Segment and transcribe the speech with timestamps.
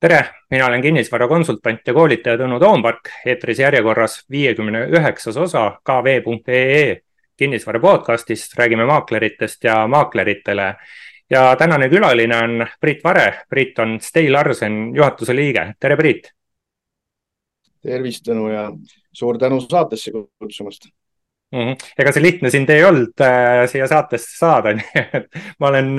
[0.00, 7.00] tere, mina olen kinnisvarakonsultant ja koolitaja Tõnu Toompark, eetris järjekorras viiekümne üheksas osa kv.ee
[7.40, 10.74] kinnisvara podcastist, räägime maakleritest ja maakleritele.
[11.30, 16.32] ja tänane külaline on Priit Vare, Priit on Stay Larsen juhatuse liige, tere Priit.
[17.82, 18.70] tervist, Tõnu ja
[19.12, 20.88] suur tänu saatesse kutsumast
[21.52, 21.60] mm.
[21.60, 21.76] -hmm.
[21.98, 25.28] ega see lihtne sind ei olnud äh, siia saatesse saada, nii et
[25.58, 25.96] ma olen,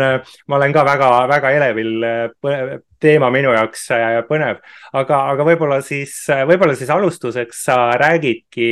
[0.47, 4.59] ma olen ka väga-väga elevil äh, teema minu jaoks äh, põnev,
[4.97, 8.67] aga, aga võib-olla siis, äh, võib-olla siis alustuseks sa räägidki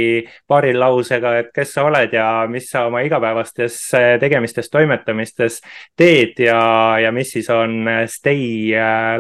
[0.50, 5.60] paari lausega, et kes sa oled ja mis sa oma igapäevastes äh, tegemistes, toimetamistes
[5.98, 6.62] teed ja,
[7.02, 8.70] ja mis siis on Stay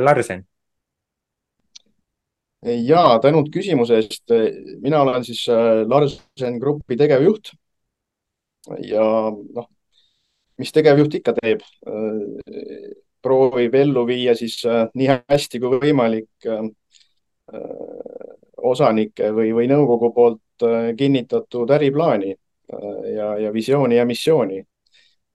[0.04, 0.45] Larsen?
[2.60, 4.34] ja tänud küsimuse eest.
[4.84, 5.46] mina olen siis
[5.88, 7.54] Larsen Grupi tegevjuht.
[8.84, 9.70] ja noh,
[10.60, 11.63] mis tegevjuht ikka teeb
[13.21, 16.65] proovib ellu viia siis äh, nii hästi kui võimalik äh,
[17.53, 18.35] äh,
[18.71, 20.65] osanike või, või nõukogu poolt
[20.99, 22.34] kinnitatud äriplaani
[23.15, 24.57] ja, ja visiooni ja missiooni.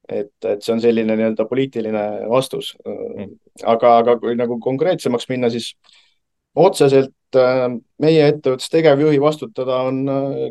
[0.09, 2.75] et, et see on selline nii-öelda poliitiline vastus.
[2.85, 3.31] Mm.
[3.65, 5.71] aga, aga kui nagu konkreetsemaks minna, siis
[6.55, 7.39] otseselt
[8.05, 10.05] meie ettevõttes tegevjuhi vastutada on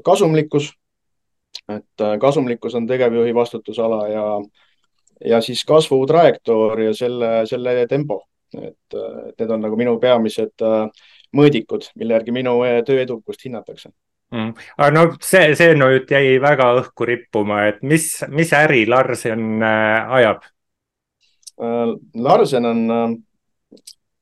[0.03, 0.71] kasumlikkus.
[1.69, 4.25] et kasumlikkus on tegevjuhi vastutusala ja
[5.25, 8.23] ja siis kasvutrajektoor ja selle, selle tempo.
[8.53, 13.45] et, et need on nagu minu peamised äh, mõõdikud, mille järgi minu äh, töö edukust
[13.45, 13.89] hinnatakse
[14.29, 14.51] mm..
[14.77, 20.17] aga no see, see nüüd jäi väga õhku rippuma, et mis, mis äri Larsen äh,
[20.21, 20.49] ajab?
[22.17, 22.79] Larsen on,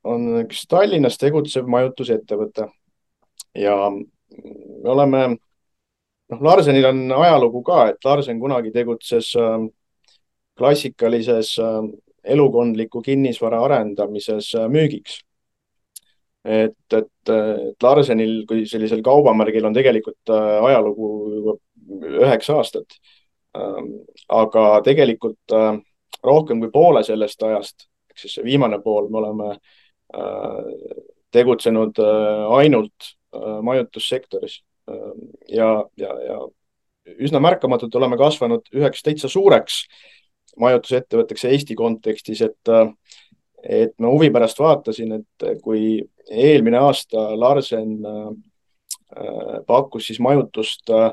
[0.03, 2.65] on üks Tallinnas tegutsev majutusettevõte
[3.55, 5.21] ja me oleme,
[6.31, 9.57] noh, Larsenil on ajalugu ka, et Larsen kunagi tegutses äh,
[10.61, 11.81] klassikalises äh,
[12.23, 15.21] elukondliku kinnisvara arendamises äh, müügiks.
[16.45, 21.57] et, et, et Larsenil kui sellisel kaubamärgil on tegelikult äh, ajalugu juba
[22.21, 22.97] üheksa aastat.
[23.57, 23.91] Ähm,
[24.31, 25.53] aga tegelikult
[26.23, 29.49] rohkem kui poole sellest ajast, ehk siis see viimane pool, me oleme
[31.35, 31.99] tegutsenud
[32.57, 33.11] ainult
[33.63, 34.57] majutussektoris
[35.51, 35.69] ja,
[35.99, 36.39] ja, ja
[37.19, 39.83] üsna märkamatult oleme kasvanud üheks täitsa suureks
[40.59, 42.71] majutusettevõtteks Eesti kontekstis, et,
[43.63, 46.01] et ma huvi pärast vaatasin, et kui
[46.31, 51.11] eelmine aasta Larsen äh, pakkus siis majutust äh,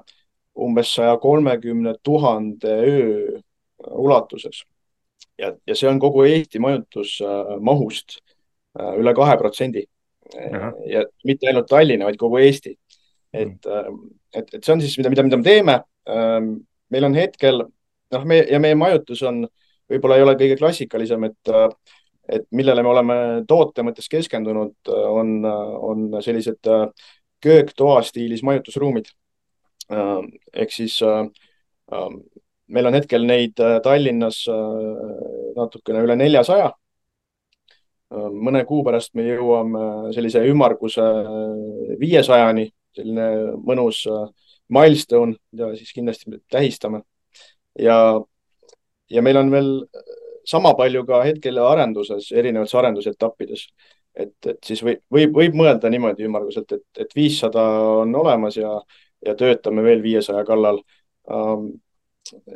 [0.58, 3.38] umbes saja kolmekümne tuhande öö
[3.90, 4.64] ulatuses
[5.38, 9.86] ja, ja see on kogu Eesti majutusmahust äh, üle kahe protsendi.
[10.86, 12.74] ja mitte ainult Tallinna, vaid kogu Eesti.
[13.32, 13.66] et,
[14.34, 15.76] et, et see on siis, mida, mida, mida me teeme.
[16.90, 17.62] meil on hetkel
[18.14, 19.42] noh, me ja meie majutus on,
[19.90, 21.52] võib-olla ei ole kõige klassikalisem, et,
[22.28, 26.70] et millele me oleme toote mõttes keskendunud, on, on sellised
[27.44, 29.12] kööktoa stiilis majutusruumid.
[30.52, 30.98] ehk siis
[32.68, 34.42] meil on hetkel neid Tallinnas
[35.56, 36.72] natukene üle neljasaja.
[38.32, 41.04] mõne kuu pärast me jõuame sellise ümmarguse
[42.00, 43.26] viiesajani, selline
[43.64, 44.04] mõnus
[44.68, 47.02] milstone, mida siis kindlasti tähistame
[47.78, 47.98] ja,
[49.10, 49.70] ja meil on veel
[50.48, 53.66] sama palju ka hetkel arenduses, erinevates arendusetappides.
[54.18, 57.62] et, et siis võib, võib, võib mõelda niimoodi ümmarguselt, et, et viissada
[58.02, 58.72] on olemas ja,
[59.26, 60.80] ja töötame veel viiesaja kallal.
[61.30, 61.68] Ähm,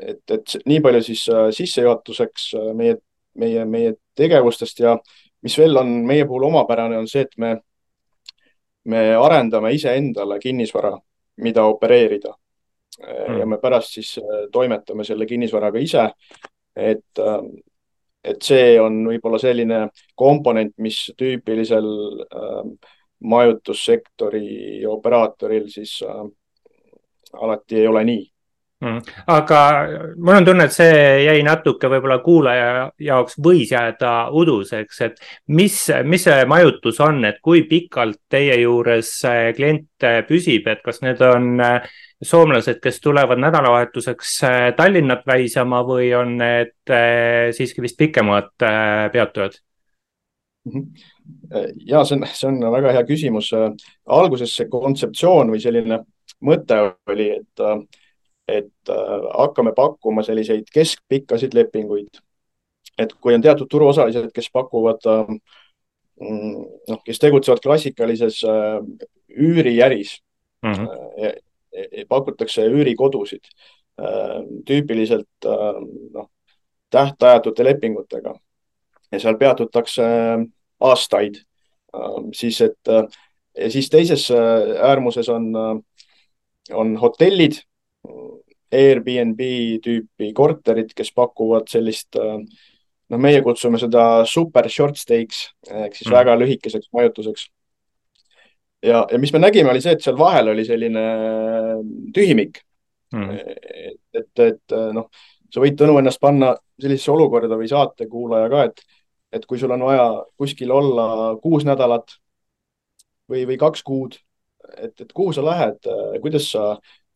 [0.00, 2.96] et, et nii palju siis äh, sissejuhatuseks äh, meie,
[3.38, 4.96] meie, meie tegevustest ja
[5.42, 7.54] mis veel on meie puhul omapärane, on see, et me,
[8.90, 10.96] me arendame iseendale kinnisvara,
[11.44, 12.34] mida opereerida
[13.02, 13.38] mm.
[13.40, 16.08] ja me pärast siis äh, toimetame selle kinnisvaraga ise.
[16.76, 17.38] et, äh,
[18.24, 19.86] et see on võib-olla selline
[20.16, 21.88] komponent, mis tüüpilisel
[22.26, 22.90] äh,
[23.22, 26.22] majutussektori operaatoril siis äh,
[27.32, 28.26] alati ei ole nii.
[29.30, 29.58] Aga
[30.16, 35.76] mul on tunne, et see jäi natuke võib-olla kuulaja jaoks võis jääda uduseks, et mis,
[36.04, 39.12] mis see majutus on, et kui pikalt teie juures
[39.56, 41.62] klient püsib, et kas need on
[42.22, 49.10] soomlased, kes tulevad nädalavahetuseks äh, Tallinnat väisama või on need äh, siiski vist pikemad äh,
[49.12, 49.58] peatujad?
[50.64, 50.82] Mhm.
[51.90, 53.48] ja see on, see on väga hea küsimus.
[54.06, 55.98] alguses see kontseptsioon või selline
[56.46, 56.78] mõte
[57.10, 57.62] oli, et,
[58.48, 58.90] et
[59.38, 62.20] hakkame pakkuma selliseid keskpikkasid lepinguid.
[62.98, 65.00] et kui on teatud turuosalised, kes pakuvad,
[66.20, 68.42] mm, noh, kes tegutsevad klassikalises
[69.30, 70.18] üüriäris
[70.62, 70.72] mm.
[70.72, 71.40] -hmm
[72.08, 73.48] pakutakse üürikodusid
[74.00, 75.78] äh, tüüpiliselt äh,
[76.12, 76.28] noh,
[76.90, 78.34] tähtajatute lepingutega
[79.12, 80.04] ja seal peatutakse
[80.80, 81.42] aastaid.
[82.32, 82.88] siis, et
[83.58, 84.30] ja siis teises
[84.80, 85.50] äärmuses on,
[86.72, 87.58] on hotellid,
[88.72, 89.40] Airbnb
[89.84, 96.14] tüüpi korterid, kes pakuvad sellist, noh, meie kutsume seda super short stays ehk siis mm.
[96.16, 97.46] väga lühikeseks majutuseks.
[98.82, 101.04] ja, ja mis me nägime, oli see, et seal vahel oli selline
[102.16, 102.62] tühimik
[103.12, 103.36] mm..
[103.36, 105.10] et, et, et noh,
[105.52, 109.00] sa võid, Tõnu, ennast panna sellisesse olukorda või saatekuulaja ka, et,
[109.36, 110.08] et kui sul on vaja
[110.40, 111.06] kuskil olla
[111.44, 112.16] kuus nädalat
[113.28, 114.16] või, või kaks kuud,
[114.78, 115.92] et, et kuhu sa lähed,
[116.24, 116.72] kuidas sa,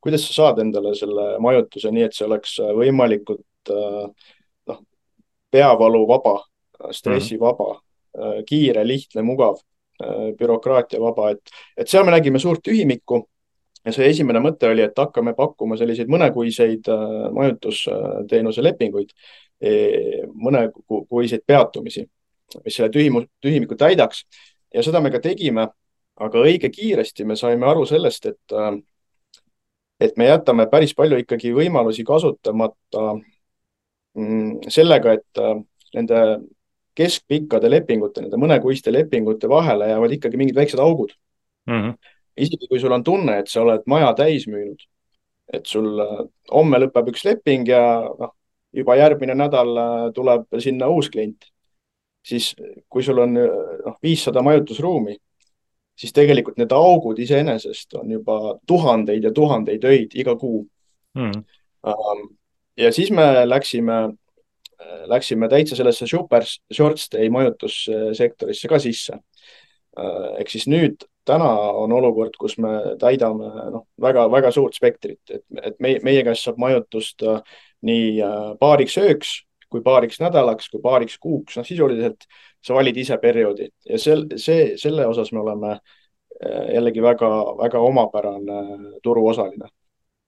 [0.06, 4.82] kuidas sa saad endale selle majutuse nii, et see oleks võimalikult noh,
[5.52, 6.36] peavaluvaba,
[6.94, 7.80] stressivaba mm,
[8.20, 8.44] -hmm.
[8.48, 9.58] kiire, lihtne, mugav,
[10.38, 13.24] bürokraatiavaba, et, et seal me nägime suurt tühimikku
[13.86, 19.12] ja see esimene mõte oli, et hakkame pakkuma selliseid mõnekuiseid äh, majutusteenuse lepinguid,
[19.62, 19.72] e,
[20.26, 22.04] mõnekuiseid peatumisi,
[22.64, 24.24] mis selle tühimu, tühimiku täidaks
[24.74, 25.70] ja seda me ka tegime.
[26.16, 28.72] aga õige kiiresti me saime aru sellest, et, äh,
[30.00, 33.06] et me jätame päris palju ikkagi võimalusi kasutamata
[34.16, 35.56] mm, sellega, et äh,
[35.96, 36.24] nende
[36.96, 41.16] keskpikkade lepingute, nende mõnekuiste lepingute vahele jäävad ikkagi mingid väiksed augud
[41.66, 41.80] mm.
[41.80, 44.82] -hmm isegi kui sul on tunne, et sa oled maja täis müünud,
[45.56, 48.32] et sul äh, homme lõpeb üks leping ja noh,
[48.76, 51.48] juba järgmine nädal äh, tuleb sinna uus klient,
[52.26, 52.52] siis
[52.92, 55.16] kui sul on noh, viissada majutusruumi,
[55.96, 60.66] siis tegelikult need augud iseenesest on juba tuhandeid ja tuhandeid öid iga kuu
[61.16, 61.42] mm..
[62.76, 63.98] ja siis me läksime,
[65.06, 69.18] läksime täitsa sellesse super short stay majutussektorisse ka sisse.
[70.38, 71.48] ehk siis nüüd täna
[71.82, 76.60] on olukord, kus me täidame noh, väga-väga suurt spektrit, et, et meie, meie käest saab
[76.62, 77.40] majutust äh,
[77.86, 79.32] nii äh, paariks ööks
[79.70, 82.28] kui paariks nädalaks kui paariks kuuks, noh sisuliselt
[82.64, 83.70] sa valid ise perioodi.
[83.88, 85.80] Ja sel, see, selle osas me oleme äh,
[86.74, 88.60] jällegi väga-väga omapärane
[89.02, 89.72] turuosaline.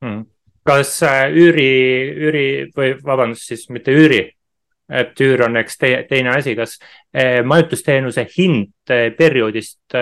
[0.05, 0.27] Hmm..
[0.69, 1.01] kas
[1.35, 1.71] üüri,
[2.15, 4.21] üüri või vabandust, siis mitte üüri,
[4.89, 6.77] et üür on eks te, teine asi, kas
[7.45, 9.97] majutusteenuse hind perioodist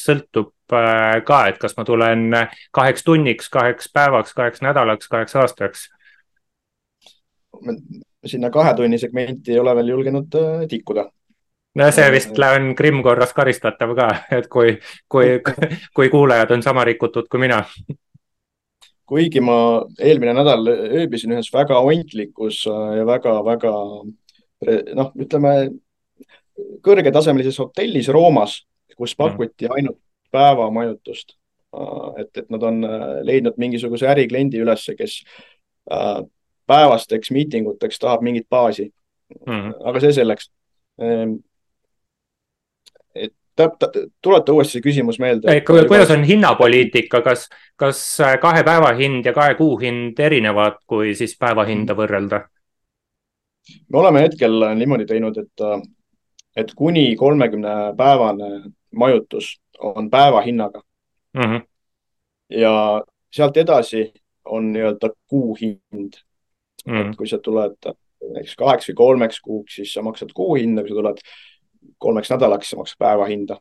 [0.00, 2.26] sõltub ka, et kas ma tulen
[2.74, 5.88] kaheks tunniks, kaheks päevaks, kaheks nädalaks, kaheks aastaks?
[8.26, 10.38] Sinna kahe tunni segmenti ei ole veel julgenud
[10.68, 11.06] tikkuda
[11.80, 14.08] no see vist on Krimm korras karistatav ka,
[14.38, 14.76] et kui,
[15.08, 15.40] kui,
[15.96, 17.64] kui kuulajad on sama rikutud kui mina
[19.10, 19.58] kuigi ma
[19.98, 23.72] eelmine nädal ööbisin ühes väga ontlikus ja väga-väga
[24.94, 25.54] noh, ütleme
[26.84, 28.60] kõrgetasemelises hotellis Roomas,
[28.96, 29.18] kus mhm.
[29.18, 29.98] pakuti ainult
[30.30, 31.36] päevamajutust.
[32.18, 35.20] et, et nad on äh, leidnud mingisuguse ärikliendi ülesse, kes
[35.86, 36.18] äh,
[36.70, 38.90] päevasteks miitinguteks tahab mingit baasi
[39.46, 39.52] mm.
[39.52, 39.88] -hmm.
[39.88, 40.50] aga see selleks
[41.02, 41.36] ehm,
[43.14, 43.34] et
[44.22, 45.60] tuleta uuesti see küsimus meelde.
[45.66, 48.00] kuidas on hinnapoliitika, kas, kas
[48.40, 52.44] kahe päeva hind ja kahe kuu hind erinevad, kui siis päevahinda võrrelda?
[53.88, 55.66] me oleme hetkel niimoodi teinud, et,
[56.56, 60.82] et kuni kolmekümne päevane majutus on päevahinnaga
[61.34, 61.42] mm.
[61.42, 61.62] -hmm.
[62.48, 64.12] ja sealt edasi
[64.44, 66.22] on nii-öelda kuuhind
[66.86, 67.10] mm.
[67.10, 67.78] et kui sa tuled
[68.20, 71.22] näiteks kaheks või kolmeks kuuks, siis sa maksad kuuhinda, kui sa tuled
[71.98, 73.56] kolmeks nädalaks, sa maksad päevahinda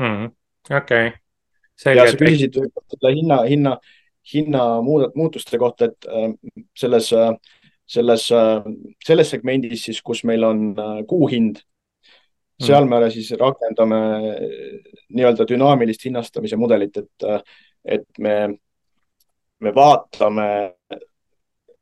[0.00, 0.14] mm.
[0.14, 0.32] -hmm.
[0.76, 1.96] okei okay..
[1.96, 3.76] ja sa küsisid selle hinna, hinna,
[4.34, 4.64] hinna
[5.14, 6.32] muutuste kohta, et äh,
[6.76, 7.36] selles äh,
[7.86, 8.28] selles,
[9.04, 11.60] selles segmendis siis, kus meil on äh, kuuhind,
[12.62, 13.98] seal me siis rakendame
[15.10, 17.24] nii-öelda dünaamilist hinnastamise mudelit, et,
[17.84, 18.36] et me,
[19.60, 20.46] me vaatame,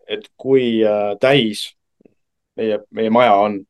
[0.09, 1.71] et kui äh, täis
[2.57, 3.61] meie, meie maja on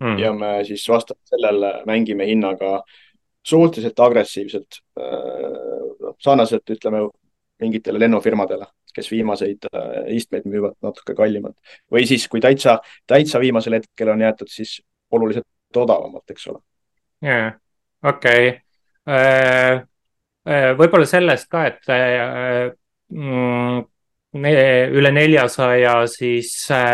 [0.00, 0.18] mm.
[0.18, 2.82] ja me siis vastavalt sellele mängime hinnaga
[3.46, 7.06] suhteliselt agressiivselt, äh, sarnaselt ütleme
[7.60, 8.66] mingitele lennufirmadele
[8.98, 11.56] kes viimaseid äh, istmeid müüvad natuke kallimalt
[11.92, 14.78] või siis, kui täitsa, täitsa viimasel hetkel on jäetud, siis
[15.14, 15.46] oluliselt
[15.76, 16.60] odavamalt, eks ole.
[17.24, 17.52] jaa,
[18.08, 18.56] okei.
[20.78, 21.86] Võib-olla sellest ka, et
[23.12, 23.84] mm,
[24.34, 26.50] üle neljasaja siis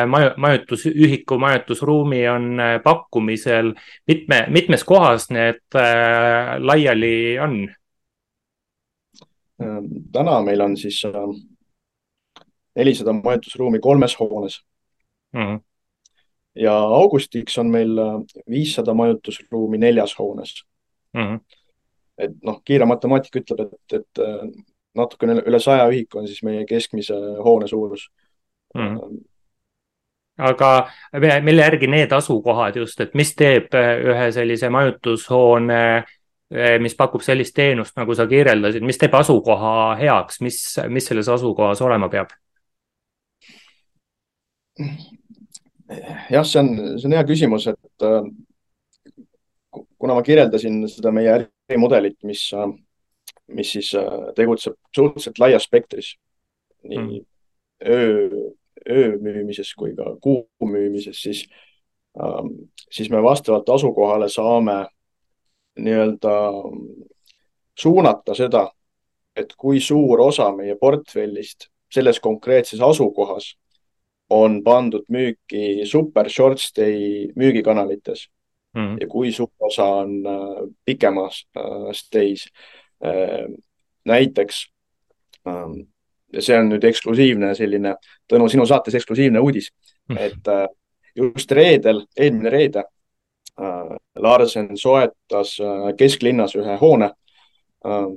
[0.06, 3.72] maju, majutusühiku, majutusruumi on pakkumisel.
[4.06, 5.78] mitme, mitmes kohas need
[6.58, 7.56] laiali on?
[10.12, 11.02] täna meil on siis
[12.76, 14.60] nelisada majutusruumi kolmes hoones
[15.32, 15.40] mm.
[15.40, 15.60] -hmm.
[16.54, 20.54] ja augustiks on meil äh, viissada majutusruumi neljas hoones
[21.14, 21.20] mm.
[21.20, 21.40] -hmm.
[22.18, 24.48] et noh, kiire matemaatika ütleb, et, et äh,
[24.94, 28.08] natukene üle saja ühiku on siis meie keskmise hoone suurus
[28.74, 28.98] mm.
[30.50, 30.72] aga
[31.42, 35.80] mille järgi need asukohad just, et mis teeb äh, ühe sellise majutushoone
[36.78, 40.58] mis pakub sellist teenust, nagu sa kirjeldasid, mis teeb asukoha heaks, mis,
[40.92, 42.30] mis selles asukohas olema peab?
[46.30, 48.26] jah, see on, see on hea küsimus, et äh,
[49.98, 52.72] kuna ma kirjeldasin seda meie ärimudelit, mis, äh,
[53.48, 56.14] mis siis äh, tegutseb suhteliselt laias spektris,
[56.84, 57.26] nii mm.
[57.88, 58.28] öö,
[58.90, 61.44] öö müümises kui ka kuu müümises, siis,
[62.90, 64.84] siis me vastavalt asukohale saame
[65.80, 66.34] nii-öelda
[67.80, 68.68] suunata seda,
[69.36, 73.54] et kui suur osa meie portfellist selles konkreetses asukohas
[74.30, 78.28] on pandud müüki super short stay müügikanalites
[78.74, 78.96] mm.
[79.00, 82.46] ja kui suur osa on äh, pikemas äh, stay's.
[83.04, 83.48] Äh,
[84.04, 84.66] näiteks
[85.48, 85.80] ähm,
[86.34, 87.94] ja see on nüüd eksklusiivne selline,
[88.30, 89.70] Tõnu, sinu saates eksklusiivne uudis
[90.10, 90.50] mm., et
[91.14, 92.84] just reedel, eelmine reede
[94.18, 95.54] Larsen soetas
[95.98, 97.12] kesklinnas ühe hoone.
[97.86, 98.16] Ähm,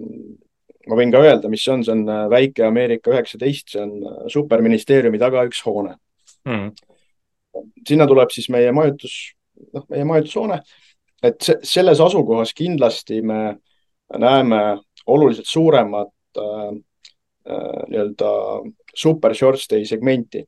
[0.88, 5.20] ma võin ka öelda, mis see on, see on väike Ameerika üheksateist, see on superministeeriumi
[5.22, 5.98] taga üks hoone
[6.48, 6.72] mm..
[7.88, 9.18] sinna tuleb siis meie majutus,
[9.76, 10.62] noh, meie majutushoone,
[11.28, 13.42] et se selles asukohas kindlasti me
[14.14, 16.68] näeme oluliselt suuremat äh,
[17.50, 18.32] äh, nii-öelda
[18.96, 20.46] super short stay segmenti.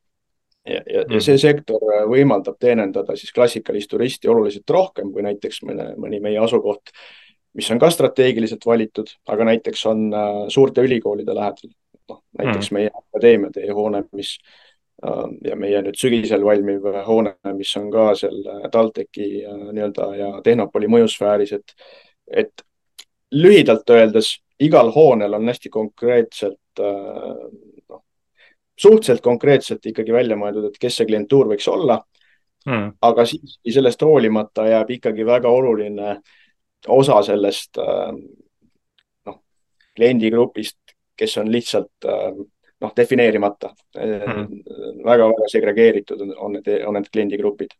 [0.66, 1.14] ja, ja, mm.
[1.14, 6.38] ja see sektor võimaldab teenindada siis klassikalist turisti oluliselt rohkem kui näiteks mõne, mõni meie
[6.38, 6.92] asukoht,
[7.56, 11.72] mis on ka strateegiliselt valitud, aga näiteks on äh, suurte ülikoolide lähedal.
[12.10, 12.74] noh, näiteks mm.
[12.74, 14.34] meie akadeemia teie hoone, mis
[15.06, 20.32] äh, ja meie nüüd sügisel valmiv hoone, mis on ka seal TalTechi äh, nii-öelda ja
[20.44, 21.74] Tehnopoli mõjusfääris, et,
[22.44, 22.66] et
[23.32, 27.42] lühidalt öeldes igal hoonel on hästi konkreetselt äh,
[27.88, 28.02] noh,
[28.76, 32.00] suhteliselt konkreetselt ikkagi välja mõeldud, et kes see klientuur võiks olla.
[32.68, 32.90] Mm..
[33.00, 36.18] aga siiski sellest hoolimata jääb ikkagi väga oluline
[36.92, 38.10] osa sellest äh,
[39.26, 39.38] noh,
[39.96, 42.04] kliendigrupist, kes on lihtsalt
[42.80, 43.72] noh, defineerimata.
[43.96, 44.60] Mm..
[45.04, 47.72] väga-väga segregeeritud on, on need, on need kliendigrupid.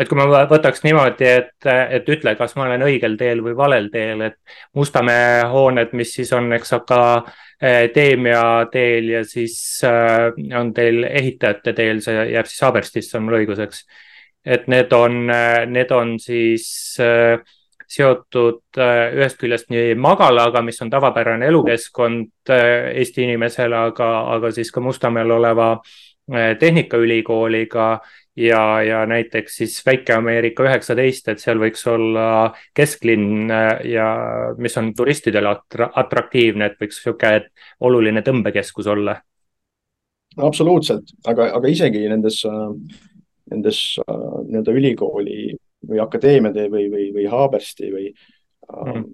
[0.00, 3.90] Et kui ma võtaks niimoodi, et, et ütle, kas ma olen õigel teel või valel
[3.92, 4.38] teel, et
[4.78, 12.00] Mustamäe hooned, mis siis on, eks akadeemia teel ja siis äh, on teil ehitajate teel,
[12.04, 13.84] see jääb siis Haaberstisse, on mul õigus, eks?
[14.44, 15.26] et need on,
[15.68, 16.68] need on siis
[17.90, 24.80] seotud ühest küljest nii magalaga, mis on tavapärane elukeskkond Eesti inimesele, aga, aga siis ka
[24.80, 25.74] Mustamäel oleva
[26.30, 27.90] Tehnikaülikooliga
[28.36, 33.50] ja, ja näiteks siis Väike-Ameerika üheksateist, et seal võiks olla kesklinn
[33.88, 34.06] ja
[34.58, 35.54] mis on turistidele
[35.90, 39.16] atraktiivne, et võiks niisugune oluline tõmbekeskus olla.
[40.36, 42.44] absoluutselt, aga, aga isegi nendes,
[43.50, 45.56] nendes nii-öelda ülikooli
[45.88, 49.04] või Akadeemia või, või, või Haabersti või mm.,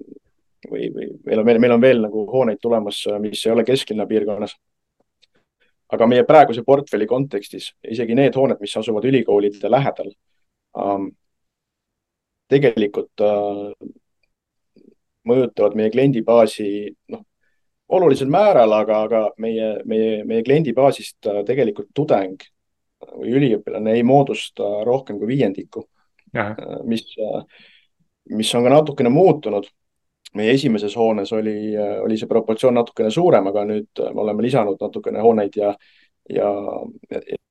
[0.70, 4.56] või, või meil on, meil on veel nagu hooneid tulemas, mis ei ole kesklinna piirkonnas.
[5.92, 10.10] Aga meie praeguse portfelli kontekstis isegi need hooned, mis asuvad ülikoolide lähedal
[10.78, 11.08] ähm,,
[12.50, 13.62] tegelikult äh,
[15.26, 16.68] mõjutavad meie kliendibaasi,
[17.14, 17.24] noh,
[17.96, 22.42] olulisel määral, aga, aga meie, meie, meie kliendibaasist äh, tegelikult tudeng
[23.16, 25.84] või üliõpilane ei moodusta rohkem kui viiendiku
[26.36, 27.42] Äh, mis, äh,
[28.24, 29.68] mis on ka natukene muutunud.
[30.36, 34.80] Meie esimeses hoones oli, äh, oli see proportsioon natukene suurem, aga nüüd me oleme lisanud
[34.80, 35.72] natukene hooneid ja,
[36.32, 36.50] ja,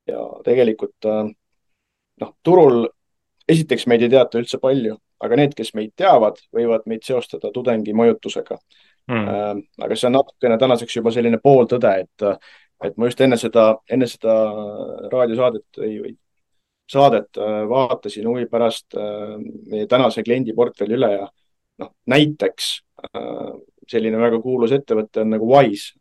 [0.08, 2.86] ja, tegelikult noh, turul
[3.50, 7.94] esiteks meid ei teata üldse palju, aga need, kes meid teavad, võivad meid seostada tudengi
[7.94, 8.58] majutusega.
[9.06, 9.60] Mm..
[9.86, 12.24] aga see on natukene tänaseks juba selline pooltõde, et,
[12.88, 14.34] et ma just enne seda, enne seda
[15.12, 16.16] raadiosaadet või, või
[16.92, 19.36] saadet äh, vaatasin huvi pärast äh,
[19.72, 21.28] meie tänase kliendiportfelli üle ja
[21.82, 22.70] noh, näiteks
[23.08, 23.56] äh,
[23.90, 25.94] selline väga kuulus ettevõte on nagu Wise,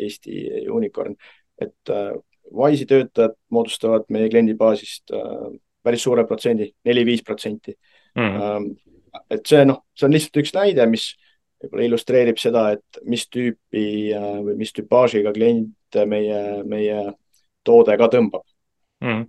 [0.00, 1.16] Eesti unicorn,
[1.60, 1.90] et
[2.56, 5.12] Wise'i töötajad moodustavad meie kliendibaasist
[5.84, 7.74] päris suure protsendi, neli-viis protsenti.
[8.16, 8.70] Mm.
[9.30, 11.04] et see noh, see on lihtsalt üks näide, mis
[11.60, 13.84] võib-olla illustreerib seda, et mis tüüpi
[14.16, 17.04] või mis tüpaažiga klient meie, meie
[17.66, 18.46] toode ka tõmbab
[19.04, 19.28] mm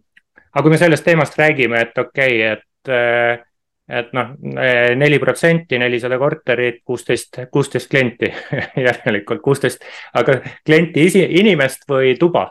[0.51, 3.43] aga kui me sellest teemast räägime, et okei okay,, et, äh,
[3.91, 4.31] et noh,
[4.95, 8.31] neli protsenti, nelisada korterit, kuusteist, kuusteist klienti
[8.87, 9.83] järelikult kuusteist,
[10.17, 12.47] aga klienti isi, inimest või tuba?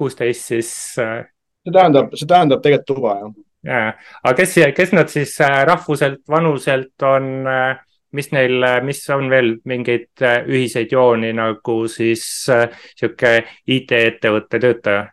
[0.00, 0.72] kuusteist siis.
[0.98, 1.26] Äh,
[1.66, 3.32] see tähendab, see tähendab tegelikult tuba, jah.
[3.68, 3.80] ja,
[4.22, 7.44] aga kes, kes nad siis äh, rahvuselt, vanuselt on,
[8.16, 13.34] mis neil, mis on veel mingeid ühiseid jooni nagu siis sihuke
[13.76, 15.08] IT-ettevõtte töötaja?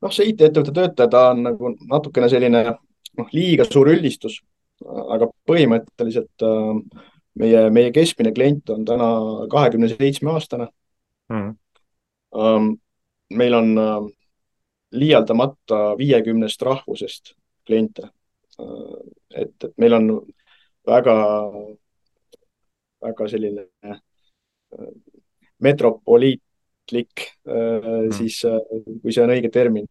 [0.00, 4.40] Noh, see IT-ettevõtte töötaja, ta on nagu natukene selline noh, liiga suur üldistus.
[4.80, 7.02] aga põhimõtteliselt äh,
[7.36, 9.08] meie, meie keskmine klient on täna
[9.52, 10.70] kahekümne seitsme aastane
[11.28, 12.70] mm..
[13.36, 13.68] meil on
[14.90, 17.34] liialdamata viiekümnest rahvusest
[17.66, 18.08] kliente.
[19.34, 20.08] et, et meil on
[20.86, 21.16] väga,
[23.04, 23.66] väga selline
[26.90, 28.40] metropoliitlik mm., siis
[29.02, 29.86] kui see on õige termin,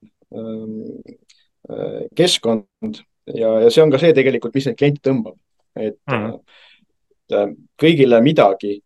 [2.15, 3.01] keskkond
[3.33, 5.37] ja, ja see on ka see tegelikult, mis neid kliente tõmbab,
[5.79, 7.55] et mm.
[7.79, 8.79] kõigile midagi.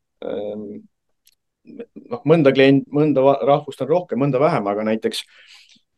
[2.10, 5.24] noh, mõnda klient, mõnda rahvust on rohkem, mõnda vähem, aga näiteks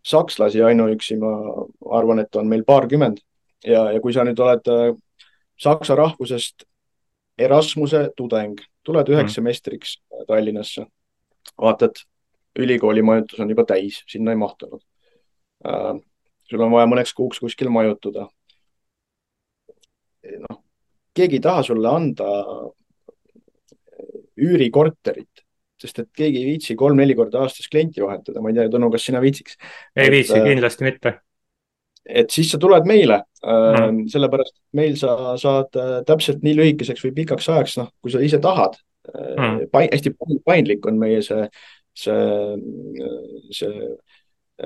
[0.06, 1.32] sakslasi ainuüksi ma
[1.98, 3.18] arvan, et on meil paarkümmend
[3.66, 4.70] ja, ja kui sa nüüd oled
[5.58, 6.66] saksa rahvusest
[7.36, 9.36] Erasmuse tudeng, tuled üheks mm.
[9.36, 9.98] semestriks
[10.30, 10.86] Tallinnasse,
[11.62, 12.02] vaatad,
[12.60, 14.82] ülikooli majutus on juba täis, sinna ei mahtunud
[15.68, 15.96] äh,
[16.50, 18.28] sul on vaja mõneks kuuks kuskil majutuda.
[20.42, 20.62] noh,
[21.16, 22.30] keegi ei taha sulle anda
[24.42, 25.44] üürikorterit,
[25.80, 29.06] sest et keegi ei viitsi kolm-neli korda aastas klienti vahetada, ma ei tea, Tõnu, kas
[29.06, 29.60] sina viitsiks?
[29.96, 31.14] ei viitsi, äh, kindlasti mitte.
[32.06, 37.16] et siis sa tuled meile mm., sellepärast meil sa saad äh, täpselt nii lühikeseks või
[37.22, 38.78] pikaks ajaks, noh, kui sa ise tahad
[39.14, 39.68] mm..
[39.72, 40.14] hästi
[40.46, 41.48] paindlik on meie see,
[41.94, 42.16] see,
[43.52, 43.74] see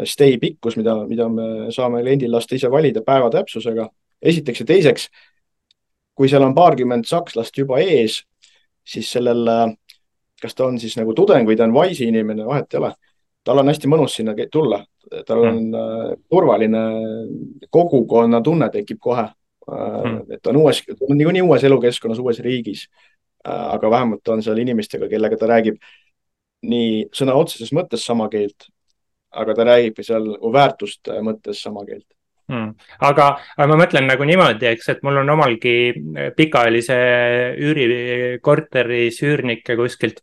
[0.05, 3.89] stay pikkus, mida, mida me saame kliendil lasta ise valida päeva täpsusega.
[4.21, 5.07] esiteks ja teiseks,
[6.13, 8.19] kui seal on paarkümmend sakslast juba ees,
[8.83, 9.47] siis sellel,
[10.41, 12.93] kas ta on siis nagu tudeng või ta on Wise'i inimene, vahet ei ole.
[13.43, 14.83] tal on hästi mõnus sinna tulla,
[15.25, 16.23] tal on mm.
[16.29, 16.81] turvaline
[17.71, 19.29] kogukonnatunne tekib kohe
[19.69, 20.19] mm..
[20.33, 22.87] et ta on uues, niikuinii uues elukeskkonnas, uues riigis.
[23.47, 25.79] Äh, aga vähemalt on seal inimestega, kellega ta räägib
[26.69, 28.67] nii sõna otseses mõttes sama keelt
[29.31, 32.07] aga ta räägibki seal väärtuste mõttes sama keelt
[32.49, 32.71] hmm..
[33.05, 33.27] aga,
[33.57, 35.75] aga ma mõtlen nagu niimoodi, eks, et mul on omalgi
[36.37, 36.97] pikaajalise
[37.69, 40.21] üürikorteris üürnikke kuskilt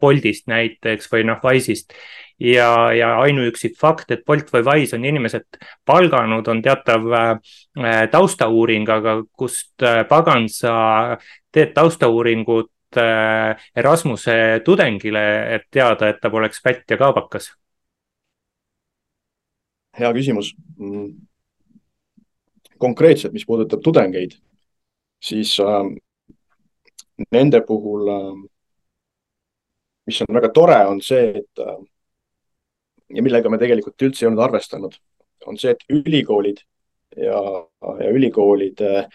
[0.00, 1.96] Boltist näiteks või noh, Wise'ist.
[2.40, 8.88] Ja, ja ainuüksi fakt, et Bolt või Wise on inimesed palganud, on teatav äh, taustauuring,
[8.90, 11.18] aga kust äh, pagan sa
[11.52, 15.26] teed taustauuringut äh, Erasmuse tudengile,
[15.58, 17.52] et teada, et ta poleks pätt ja kaabakas
[19.98, 20.54] hea küsimus.
[20.78, 21.14] Mm.
[22.78, 24.34] konkreetselt, mis puudutab tudengeid,
[25.22, 25.86] siis äh,
[27.32, 28.40] nende puhul äh,,
[30.06, 31.78] mis on väga tore, on see, et äh,
[33.14, 34.96] ja millega me tegelikult üldse ei olnud arvestanud,
[35.46, 36.62] on see, et ülikoolid
[37.16, 37.66] ja,
[38.00, 39.06] ja ülikoolide äh,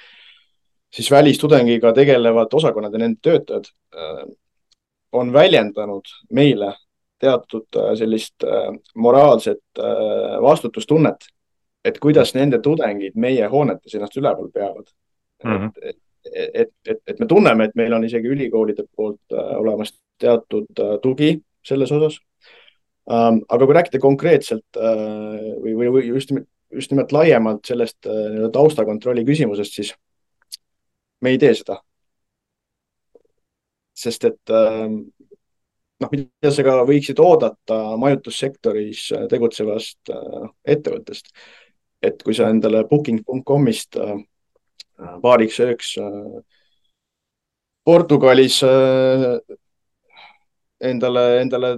[0.94, 4.24] siis välistudengiga tegelevad osakonnad ja nende töötajad äh,
[5.12, 6.74] on väljendanud meile
[7.20, 8.46] teatud äh, sellist
[8.96, 9.82] moraalset
[10.42, 11.26] vastutustunnet,
[11.86, 14.88] et kuidas nende tudengid meie hoonetes ennast üleval peavad
[15.44, 15.52] mm.
[15.52, 15.72] -hmm.
[15.82, 15.98] et,
[16.34, 20.68] et, et, et, et me tunneme, et meil on isegi ülikoolide poolt olemas teatud
[21.02, 22.20] tugi selles osas.
[23.10, 26.34] Ähm, aga kui rääkida konkreetselt või, või, või just,
[26.70, 28.06] just nimelt laiemalt sellest
[28.54, 29.94] taustakontrolli küsimusest, siis
[31.22, 31.80] me ei tee seda.
[34.00, 35.02] sest et ähm,
[36.00, 40.46] noh, mida sa ka võiksid oodata majutussektoris äh, tegutsevast äh,
[40.76, 41.34] ettevõttest.
[42.02, 44.16] et kui sa endale booking.com'ist äh,
[45.24, 45.90] paariks ööks
[47.84, 48.60] Portugalis
[50.80, 51.70] endale, endale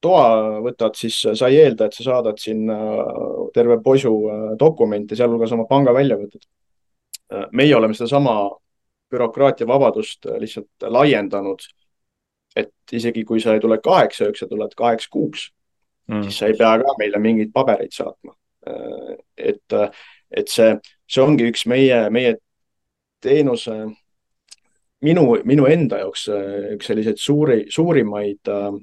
[0.00, 2.76] toa võtad, siis sa ei eelda, et sa saadad sinna
[3.54, 4.12] terve posu
[4.60, 6.46] dokumente, sealhulgas oma pangaväljavõtted.
[7.52, 8.38] meie oleme sedasama
[9.10, 11.66] bürokraatia vabadust lihtsalt laiendanud
[12.58, 15.48] et isegi kui sa ei tule kaheks ööks, sa tuled kaheks kuuks
[16.08, 18.34] mm., siis sa ei pea ka meile mingeid pabereid saatma.
[19.38, 19.74] et,
[20.30, 20.74] et see,
[21.08, 22.34] see ongi üks meie, meie
[23.24, 23.76] teenuse,
[25.06, 26.26] minu, minu enda jaoks
[26.74, 28.74] üks selliseid suuri, suurimaid äh,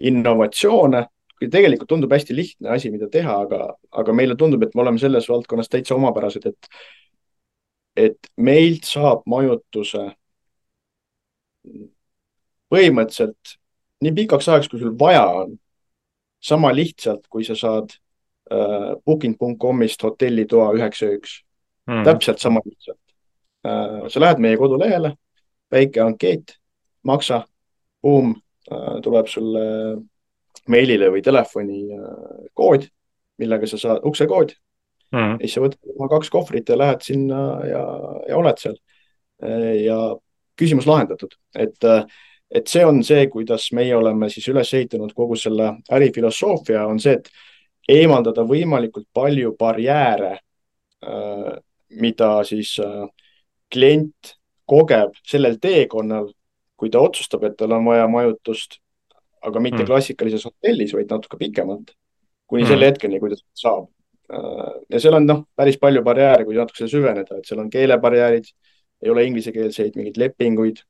[0.00, 1.06] innovatsioone
[1.40, 5.28] tegelikult tundub hästi lihtne asi, mida teha, aga, aga meile tundub, et me oleme selles
[5.28, 6.70] valdkonnas täitsa omapärased, et,
[8.06, 10.06] et meilt saab majutuse
[12.72, 13.56] põhimõtteliselt
[14.04, 15.56] nii pikaks ajaks, kui sul vaja on.
[16.40, 17.90] sama lihtsalt, kui sa saad
[18.52, 21.32] äh, booking.com'ist hotellitoa üheks ööks
[21.88, 22.04] mm..
[22.04, 23.00] täpselt sama lihtsalt
[23.66, 24.08] äh,.
[24.08, 25.16] sa lähed meie kodulehele,
[25.72, 26.58] väike ankeet,
[27.02, 27.36] maksa,
[28.04, 28.45] äh,,
[29.02, 29.64] tuleb sulle
[30.72, 32.86] meilile või telefoni äh, kood,
[33.40, 34.54] millega sa saad, uksekood.
[35.14, 35.36] Mm..
[35.38, 37.82] siis sa võtad oma kaks kohvrit ja lähed sinna ja,
[38.26, 38.74] ja oled seal.
[39.38, 39.84] Äh,.
[39.86, 39.98] ja
[40.58, 42.02] küsimus lahendatud, et äh,
[42.46, 47.16] et see on see, kuidas meie oleme siis üles ehitanud kogu selle ärifilosoofia, on see,
[47.18, 47.30] et
[47.90, 51.56] eemaldada võimalikult palju barjääre äh,
[52.02, 52.74] mida siis
[53.72, 54.34] klient
[54.66, 56.30] kogeb sellel teekonnal,
[56.76, 58.80] kui ta otsustab, et tal on vaja majutust,
[59.46, 59.88] aga mitte mm.
[59.88, 61.94] klassikalises hotellis, vaid natuke pikemalt,
[62.50, 62.72] kuni mm.
[62.72, 63.92] selle hetkeni, kui ta saab.
[64.90, 68.48] ja seal on noh, päris palju barjääre, kui natuke süveneda, et seal on keelebarjäärid,
[69.04, 70.80] ei ole inglisekeelseid mingeid lepinguid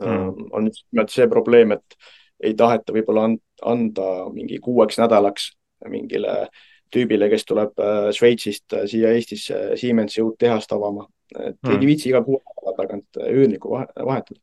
[0.00, 0.46] mm..
[0.56, 1.98] on just nimelt see probleem, et
[2.40, 3.26] ei taheta võib-olla
[3.68, 5.50] anda mingi kuueks nädalaks
[5.90, 6.46] mingile
[6.94, 11.06] tüübile, kes tuleb äh, Šveitsist äh, siia Eestisse Siemensi uut tehast avama.
[11.38, 11.76] et mm.
[11.76, 12.40] ei viitsi iga kuu
[12.76, 14.40] tagant äh, üürnikku vahetada.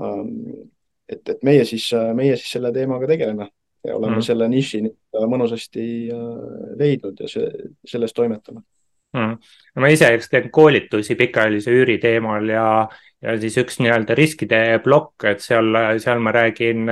[0.00, 0.30] Ähm,
[1.08, 3.48] et, et meie siis, meie siis selle teemaga tegeleme
[3.86, 4.24] ja oleme mm.
[4.26, 4.80] selle niši
[5.30, 5.84] mõnusasti
[6.76, 7.46] leidnud ja see,
[7.86, 8.64] selles toimetame
[9.14, 9.36] mm..
[9.76, 12.66] no ma ise teen koolitusi pikaajalise üüri teemal ja,
[13.22, 15.70] ja siis üks nii-öelda riskide plokk, et seal,
[16.02, 16.90] seal ma räägin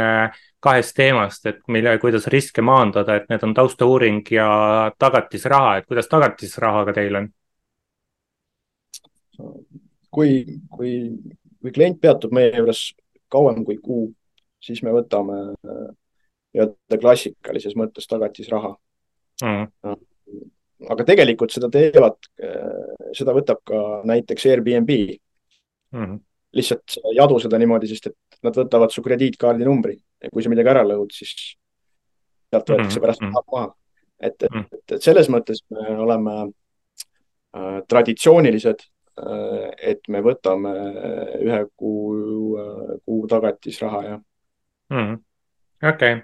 [0.65, 4.49] kahest teemast, et mille, kuidas riske maandada, et need on taustauuring ja
[4.99, 7.33] tagatisraha, et kuidas tagatisrahaga teil on?
[10.15, 10.93] kui, kui,
[11.65, 12.91] kui klient peatub meie juures
[13.33, 14.11] kauem kui kuu,
[14.63, 18.75] siis me võtame nii-öelda klassikalises mõttes tagatisraha
[19.43, 19.97] mm..
[20.93, 22.21] aga tegelikult seda teevad,
[23.17, 23.81] seda võtab ka
[24.13, 24.95] näiteks Airbnb
[25.95, 26.23] mm
[26.55, 30.71] lihtsalt jadu seda niimoodi, sest et nad võtavad su krediitkaardi numbri ja kui sa midagi
[30.71, 31.33] ära lõhud, siis
[32.53, 33.03] sealt võetakse mm -hmm.
[33.03, 33.75] pärast raha maha.
[34.21, 34.67] et, et, mhm.
[34.73, 36.35] et, selles mõttes me oleme
[37.57, 40.73] äh, traditsioonilised äh,, et me võtame
[41.43, 44.21] ühe kuu äh,, kuu tagatisraha, jah.
[44.95, 45.23] Mm
[45.89, 46.13] okei.
[46.13, 46.23] Okay.,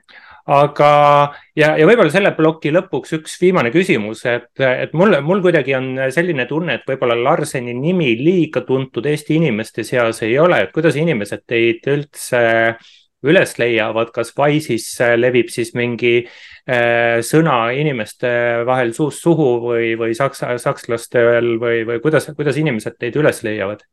[0.51, 0.91] aga
[1.57, 5.93] ja, ja võib-olla selle ploki lõpuks üks viimane küsimus, et, et mul, mul kuidagi on
[6.15, 10.99] selline tunne, et võib-olla Larseni nimi liiga tuntud Eesti inimeste seas ei ole, et kuidas
[10.99, 12.43] inimesed teid üldse
[13.27, 18.31] üles leiavad, kas Wise'is levib siis mingi äh, sõna inimeste
[18.69, 23.85] vahel suust suhu või, või saksa, sakslastel või, või kuidas, kuidas inimesed teid üles leiavad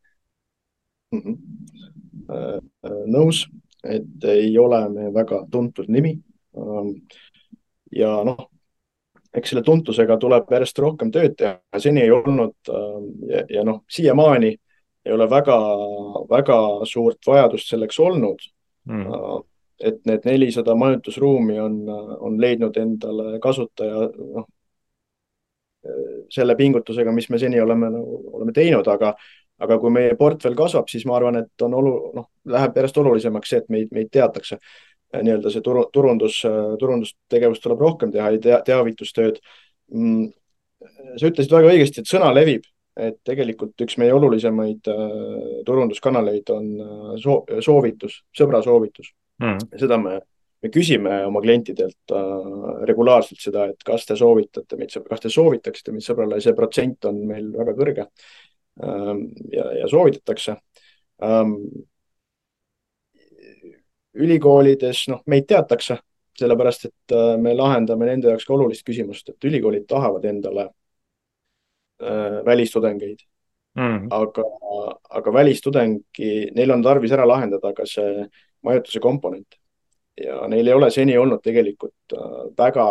[1.11, 1.21] mm?
[1.23, 3.07] -hmm.
[3.11, 3.45] nõus
[3.83, 6.13] et ei ole me väga tuntud nimi.
[6.57, 6.93] Ähm,
[7.91, 8.47] ja noh,
[9.33, 13.83] eks selle tuntusega tuleb järjest rohkem tööd teha, seni ei olnud ähm, ja, ja noh,
[13.91, 14.53] siiamaani
[15.07, 16.57] ei ole väga-väga
[16.89, 18.41] suurt vajadust selleks olnud
[18.87, 19.07] mm.
[19.07, 19.39] Äh,
[19.87, 21.81] et need nelisada majutusruumi on,
[22.19, 24.47] on leidnud endale kasutaja, noh,
[26.33, 29.13] selle pingutusega, mis me seni oleme, nagu, oleme teinud, aga
[29.63, 33.53] aga kui meie portfell kasvab, siis ma arvan, et on olu-, noh, läheb järjest olulisemaks
[33.53, 34.59] see, et meid, meid teatakse.
[35.07, 36.41] nii-öelda see turu, turundus,
[36.79, 39.37] turundustegevust tuleb rohkem teha ja tea, teavitustööd
[39.93, 40.25] mm,.
[41.15, 42.67] sa ütlesid väga õigesti, et sõna levib,
[42.97, 49.11] et tegelikult üks meie olulisemaid äh, turunduskanaleid on äh, soo, soovitus, sõbra soovitus
[49.43, 49.77] mm..
[49.77, 50.17] seda me,
[50.63, 52.49] me küsime oma klientidelt äh,
[52.89, 57.23] regulaarselt seda, et kas te soovitate meid, kas te soovitaksite meid sõbrale, see protsent on
[57.29, 58.09] meil väga kõrge
[58.83, 60.55] Ähm, ja, ja soovitatakse.
[61.23, 61.53] Ähm,
[64.13, 65.97] ülikoolides, noh, meid teatakse,
[66.37, 70.67] sellepärast et me lahendame nende jaoks ka olulist küsimust, et ülikoolid tahavad endale
[72.01, 73.25] äh, välistudengeid.
[73.77, 74.07] Mm..
[74.09, 74.41] aga,
[75.19, 78.23] aga välistudengi, neil on tarvis ära lahendada ka see
[78.65, 79.59] majutuse komponent.
[80.17, 82.87] Ja neil ei ole seni olnud tegelikult äh, väga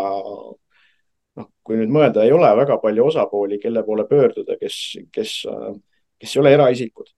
[1.36, 4.78] noh, kui nüüd mõelda, ei ole väga palju osapooli, kelle poole pöörduda, kes,
[5.12, 5.34] kes,
[6.22, 7.10] kes ei ole eraisikud,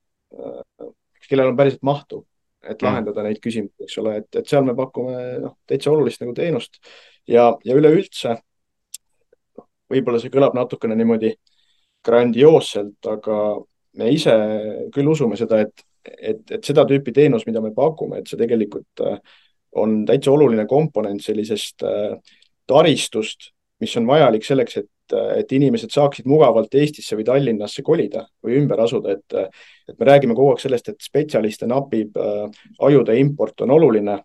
[1.28, 2.24] kellel on päriselt mahtu,
[2.64, 2.88] et mm.
[2.88, 6.80] lahendada neid küsimusi, eks ole, et, et seal me pakume noh, täitsa olulist nagu teenust.
[7.28, 8.38] Ja, ja üleüldse
[9.92, 11.34] võib-olla see kõlab natukene niimoodi
[12.06, 13.38] grandioosselt, aga
[13.98, 14.34] me ise
[14.94, 19.08] küll usume seda, et, et, et seda tüüpi teenus, mida me pakume, et see tegelikult
[19.78, 21.84] on täitsa oluline komponent sellisest
[22.68, 23.50] taristust,
[23.82, 28.80] mis on vajalik selleks, et, et inimesed saaksid mugavalt Eestisse või Tallinnasse kolida või ümber
[28.84, 29.54] asuda, et,
[29.88, 32.16] et me räägime kogu aeg sellest, et spetsialiste napib,
[32.84, 34.18] ajude import on oluline.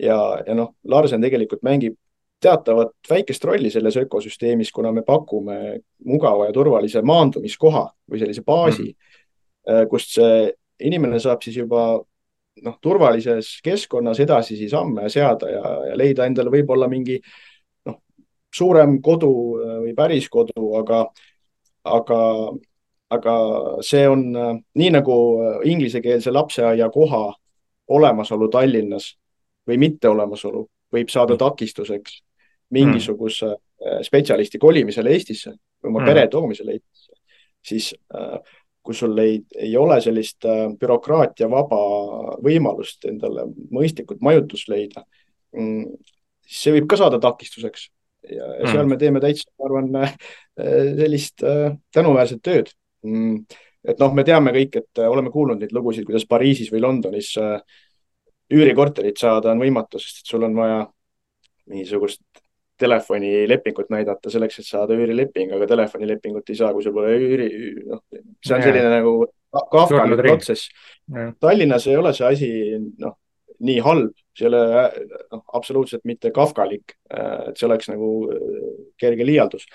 [0.00, 1.98] Ja, ja noh, Larsen tegelikult mängib
[2.40, 8.88] teatavat väikest rolli selles ökosüsteemis, kuna me pakume mugava ja turvalise maandumiskoha või sellise baasi
[8.88, 10.48] mm., kust see
[10.80, 11.82] inimene saab siis juba
[12.64, 17.96] noh, turvalises keskkonnas edasisi samme seada ja, ja leida endale võib-olla mingi äh,
[18.54, 21.04] suurem kodu äh, või päris kodu, aga,
[21.84, 22.20] aga,
[23.16, 23.36] aga
[23.86, 25.16] see on äh, nii nagu
[25.68, 27.28] inglisekeelse lapseaia koha
[27.90, 29.12] olemasolu Tallinnas
[29.68, 31.42] või mitteolemasolu võib saada mm.
[31.44, 32.20] takistuseks
[32.74, 34.06] mingisuguse mm.
[34.06, 36.10] spetsialisti kolimisele Eestisse või oma mm.
[36.10, 37.12] pere toomisele Eestisse,
[37.60, 37.92] siis
[38.80, 40.46] kui sul ei, ei ole sellist
[40.80, 41.80] bürokraatia vaba
[42.42, 45.04] võimalust endale mõistlikult majutust leida,
[45.56, 45.88] mm,
[46.46, 47.88] siis see võib ka saada takistuseks
[48.28, 48.92] ja, ja seal mm.
[48.92, 50.14] me teeme täitsa, ma arvan, äh,
[51.00, 52.72] sellist äh, tänuväärset tööd,
[53.06, 53.42] mm,.
[53.88, 57.34] et noh, me teame kõik, et oleme kuulnud neid lugusid, kuidas Pariisis või Londonis
[58.50, 60.80] üürikorterit saada on võimatu, sest sul on vaja
[61.70, 62.22] mingisugust
[62.80, 67.50] telefonilepingut näidata selleks, et saada üürileping, aga telefonilepingut ei saa, kui sul pole üüri,
[67.88, 68.02] noh,
[68.44, 69.14] see on selline nagu
[69.50, 70.70] kafkalik protsess.
[71.42, 72.50] Tallinnas ei ole see asi,
[73.02, 73.16] noh,
[73.66, 74.64] nii halb, see ei ole
[75.34, 78.10] noh, absoluutselt mitte kafkalik, et see oleks nagu
[79.00, 79.68] kerge liialdus.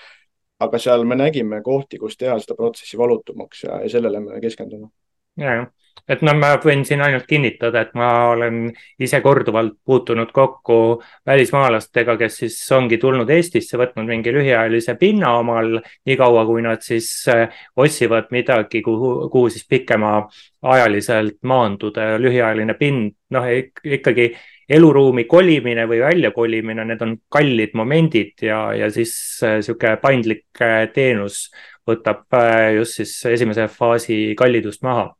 [0.56, 4.88] aga seal me nägime kohti, kus teha seda protsessi valutumaks ja, ja sellele me keskendume.
[5.36, 5.66] ja, jah
[6.08, 8.66] et no ma võin siin ainult kinnitada, et ma olen
[9.02, 10.78] ise korduvalt puutunud kokku
[11.26, 17.10] välismaalastega, kes siis ongi tulnud Eestisse, võtnud mingi lühiajalise pinna omal, niikaua kui nad siis
[17.32, 24.30] eh, otsivad midagi, kuhu, kuhu siis pikemaajaliselt maanduda ja lühiajaline pind, noh ikkagi
[24.70, 30.86] eluruumi kolimine või väljakolimine, need on kallid momendid ja, ja siis niisugune eh, paindlik eh,
[30.94, 31.48] teenus
[31.86, 32.26] võtab
[32.74, 35.12] just siis esimese faasi kallidust maha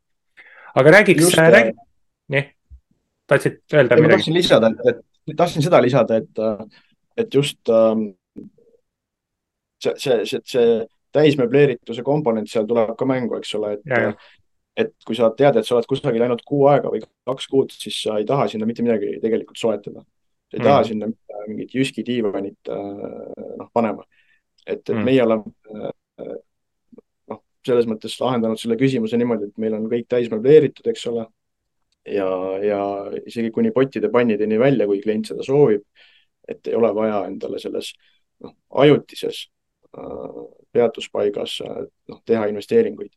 [0.76, 1.72] aga räägiks, räägi,
[2.34, 2.44] nii,
[3.26, 4.16] tahtsid öelda midagi?
[4.16, 6.42] tahtsin lisada, et, et tahtsin seda lisada, et,
[7.16, 8.08] et just ähm,
[9.82, 10.74] see, see, see, see
[11.16, 14.26] täismöbleerituse komponent seal tuleb ka mängu, eks ole, et,
[14.76, 18.02] et kui sa tead, et sa oled kusagil ainult kuu aega või kaks kuud, siis
[18.04, 20.04] sa ei taha sinna mitte midagi tegelikult soetada.
[20.50, 20.68] sa ei mm.
[20.68, 21.08] taha sinna
[21.46, 24.04] mingit Jyski diivanit äh, noh, panema.
[24.66, 25.04] et, et mm.
[25.08, 25.92] meie oleme
[27.66, 31.26] selles mõttes lahendanud selle küsimuse niimoodi, et meil on kõik täis möbleeritud, eks ole.
[32.06, 32.28] ja,
[32.62, 32.80] ja
[33.26, 35.82] isegi kuni pottide-pannideni välja, kui klient seda soovib.
[36.48, 37.92] et ei ole vaja endale selles
[38.40, 39.48] noh, ajutises
[39.98, 43.10] äh, peatuspaigas äh, noh, teha investeeringuid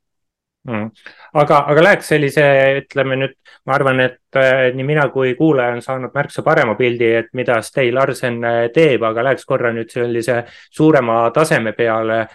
[0.67, 0.89] mm..
[1.33, 2.45] aga, aga läheks sellise,
[2.81, 3.35] ütleme nüüd,
[3.67, 7.59] ma arvan, et äh, nii mina kui kuulaja on saanud märksa parema pildi, et mida
[7.65, 12.25] Stay Larsen äh, teeb, aga läheks korra nüüd sellise suurema taseme peale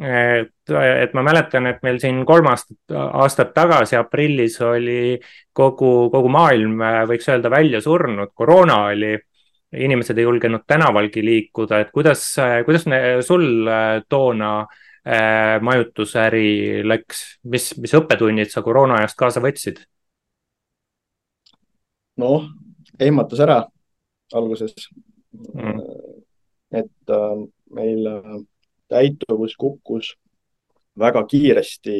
[0.00, 5.18] et, et ma mäletan, et meil siin kolm aastat, aastat tagasi aprillis oli
[5.52, 6.78] kogu, kogu maailm,
[7.10, 9.18] võiks öelda, välja surnud, koroona oli.
[9.70, 12.24] inimesed ei julgenud tänavalgi liikuda, et kuidas,
[12.66, 12.84] kuidas
[13.22, 13.68] sul
[14.08, 14.48] toona
[15.06, 19.78] äh, majutusäri läks, mis, mis õppetunnid sa koroona ajast kaasa võtsid?
[22.20, 22.48] noh,
[22.98, 23.60] ehmatas ära
[24.34, 24.74] alguses
[25.54, 25.78] mm..
[26.82, 27.44] et äh,
[27.76, 28.40] meil äh,
[28.90, 30.14] täituvus kukkus
[30.98, 31.96] väga kiiresti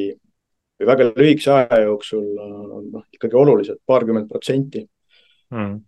[0.81, 4.83] või väga lühikese aja jooksul noh, ikkagi oluliselt, paarkümmend protsenti.
[5.51, 5.81] Mm..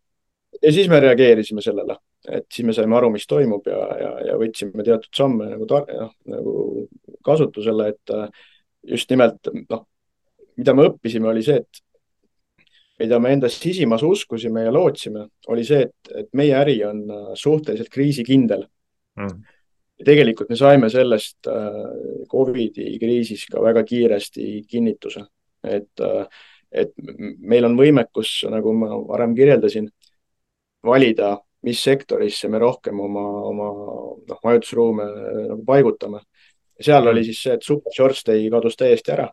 [0.60, 1.96] ja siis me reageerisime sellele,
[2.28, 6.12] et siis me saime aru, mis toimub ja, ja, ja võtsime teatud samme nagu, noh,
[6.34, 6.56] nagu
[7.24, 8.14] kasutusele, et
[8.96, 9.86] just nimelt noh,
[10.60, 11.82] mida me õppisime, oli see, et
[13.00, 17.06] mida me enda sisimas uskusime ja lootsime, oli see, et, et meie äri on
[17.40, 18.68] suhteliselt kriisikindel.
[19.20, 19.53] Mm
[20.02, 25.26] tegelikult me saime sellest äh, Covidi kriisis ka väga kiiresti kinnituse,
[25.64, 26.26] et, äh,
[26.72, 26.94] et
[27.40, 29.90] meil on võimekus, nagu ma varem kirjeldasin,
[30.84, 33.70] valida, mis sektorisse me rohkem oma, oma
[34.28, 35.06] noh, majutusruume
[35.54, 36.20] nagu paigutame.
[36.82, 39.30] seal oli siis see, et super short stay kadus täiesti ära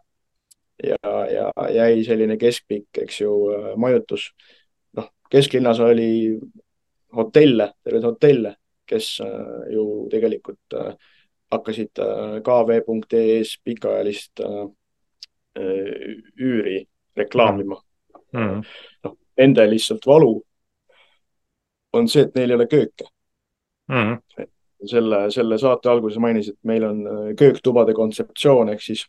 [0.84, 4.30] ja, ja jäi selline keskpikk, eks ju, äh, majutus.
[4.96, 6.38] noh, kesklinnas oli
[7.16, 8.54] hotelle, terveid hotelle
[8.90, 10.94] kes äh, ju tegelikult äh,
[11.50, 14.42] hakkasid äh, kv.ee-s pikaajalist
[16.40, 17.80] üüri reklaamima
[18.32, 18.40] mm.
[18.40, 18.64] -hmm.
[19.04, 20.42] noh, nende lihtsalt valu
[21.92, 23.08] on see, et neil ei ole kööke
[23.88, 23.96] mm.
[23.96, 24.46] -hmm.
[24.86, 27.02] selle, selle saate alguses mainisid, et meil on
[27.36, 29.06] kööktubade kontseptsioon ehk siis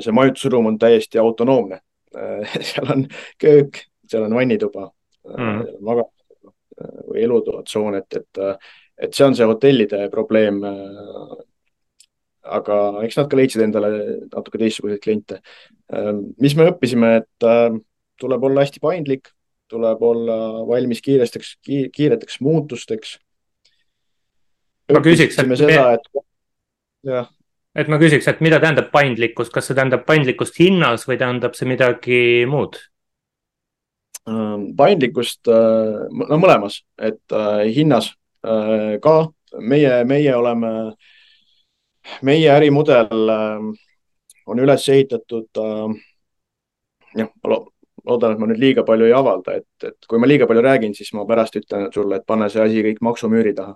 [0.00, 1.80] see majutusruum on täiesti autonoomne
[2.72, 3.06] seal on
[3.38, 4.90] köök, seal on vannituba
[5.24, 6.10] mm, -hmm.
[7.08, 8.40] Või elutoatsoon, et, et,
[9.06, 10.60] et see on see hotellide probleem.
[12.50, 13.90] aga eks nad ka leidsid endale
[14.32, 15.40] natuke teistsuguseid kliente.
[16.40, 17.48] mis me õppisime, et
[18.20, 19.28] tuleb olla hästi paindlik,
[19.70, 23.18] tuleb olla valmis kiiresteks, kiireteks muutusteks.
[24.90, 26.24] ma küsiks, et seda, et
[27.06, 27.28] jah
[27.78, 31.68] et ma küsiks, et mida tähendab paindlikkus, kas see tähendab paindlikkust hinnas või tähendab see
[31.70, 32.80] midagi muud?
[34.28, 38.10] Ähm, paindlikkust, äh, no mõlemas, et äh, hinnas
[38.44, 39.14] äh, ka
[39.64, 40.72] meie, meie oleme,
[42.26, 43.32] meie ärimudel
[44.46, 45.48] on üles ehitatud.
[47.16, 47.30] jah,
[48.04, 50.94] loodan, et ma nüüd liiga palju ei avalda, et, et kui ma liiga palju räägin,
[50.94, 53.74] siis ma pärast ütlen sulle, et pane see asi kõik maksumüüri taha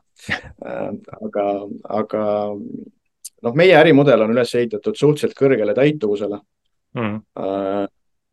[1.24, 1.48] aga,
[2.00, 2.22] aga
[2.54, 6.40] noh, meie ärimudel on üles ehitatud suhteliselt kõrgele täituvusele
[7.00, 7.92] mm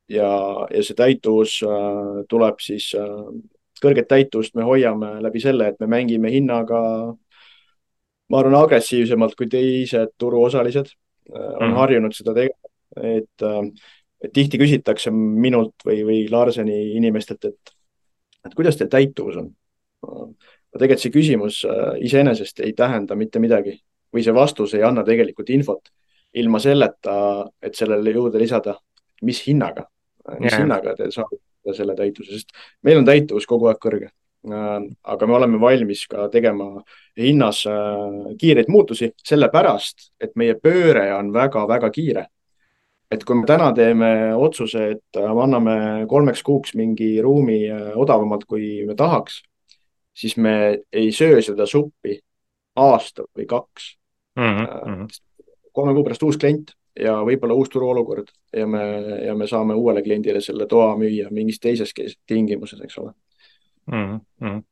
[0.09, 0.31] ja,
[0.71, 3.11] ja see täituvus äh, tuleb siis, äh,
[3.81, 6.81] kõrget täituvust me hoiame läbi selle, et me mängime hinnaga,
[8.29, 10.97] ma arvan, agressiivsemalt kui teised turuosalised.
[11.31, 11.75] on mm.
[11.77, 13.43] harjunud seda tegema, et,
[14.25, 17.71] et tihti küsitakse minult või, või Larseni inimestelt, et,
[18.45, 19.53] et kuidas teil täituvus on?
[20.71, 21.61] tegelikult see küsimus
[22.01, 23.75] iseenesest ei tähenda mitte midagi
[24.13, 25.91] või see vastus ei anna tegelikult infot
[26.33, 27.13] ilma selleta,
[27.61, 28.75] et sellele juurde lisada,
[29.21, 29.85] mis hinnaga,
[30.39, 30.63] mis yeah.
[30.63, 34.09] hinnaga te saate selle täituvuse, sest meil on täituvus kogu aeg kõrge
[34.41, 36.81] Äh, aga me oleme valmis ka tegema
[37.19, 42.25] hinnas äh, kiireid muutusi, sellepärast et meie pööre on väga-väga kiire.
[43.11, 48.85] et kui me täna teeme otsuse, et äh, anname kolmeks kuuks mingi ruumi odavamalt, kui
[48.87, 49.43] me tahaks,
[50.15, 52.17] siis me ei söö seda suppi
[52.75, 53.97] aasta või kaks
[54.39, 54.65] mm.
[54.65, 55.07] -hmm.
[55.71, 58.83] kolme kuu pärast uus klient ja võib-olla uus turuolukord ja me,
[59.25, 61.93] ja me saame uuele kliendile selle toa müüa mingis teises
[62.27, 63.13] tingimuses, eks ole
[63.91, 64.19] mm.
[64.41, 64.63] -hmm.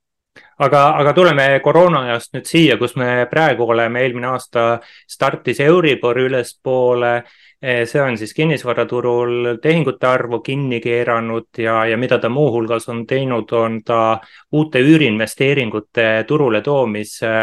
[0.60, 6.20] aga, aga tuleme koroona ajast nüüd siia, kus me praegu oleme, eelmine aasta startis Euribor
[6.20, 7.24] ülespoole.
[7.62, 13.06] Eh, see on siis kinnisvaraturul tehingute arvu kinni keeranud ja, ja mida ta muuhulgas on
[13.08, 14.20] teinud, on ta
[14.52, 17.34] uute üüriinvesteeringute turule toomise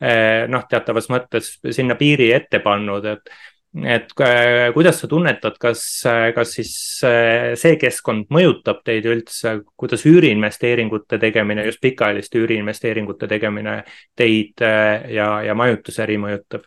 [0.00, 3.32] eh, noh, teatavas mõttes sinna piiri ette pannud, et
[3.74, 6.72] et äh, kuidas sa tunnetad, kas, äh, kas siis
[7.06, 13.76] äh, see keskkond mõjutab teid üldse, kuidas üüriinvesteeringute tegemine, just pikaajaliste üüriinvesteeringute tegemine
[14.18, 16.66] teid ja, ja majutusäri mõjutab?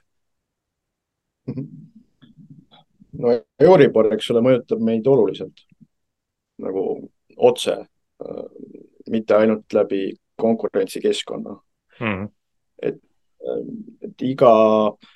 [3.20, 5.66] no Euribor, eks ole, mõjutab meid oluliselt.
[6.64, 6.86] Nagu
[7.36, 7.82] otse,
[9.12, 10.06] mitte ainult läbi
[10.40, 11.58] konkurentsikeskkonna.
[12.00, 12.30] Mm..
[12.82, 12.96] et,
[14.02, 14.54] et iga
[14.88, 15.12] äh,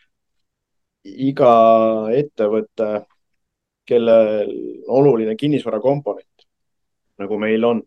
[1.27, 1.51] iga
[2.15, 3.05] ettevõte,
[3.87, 4.49] kellel
[4.91, 6.47] oluline kinnisvara komponent,
[7.21, 7.81] nagu meil on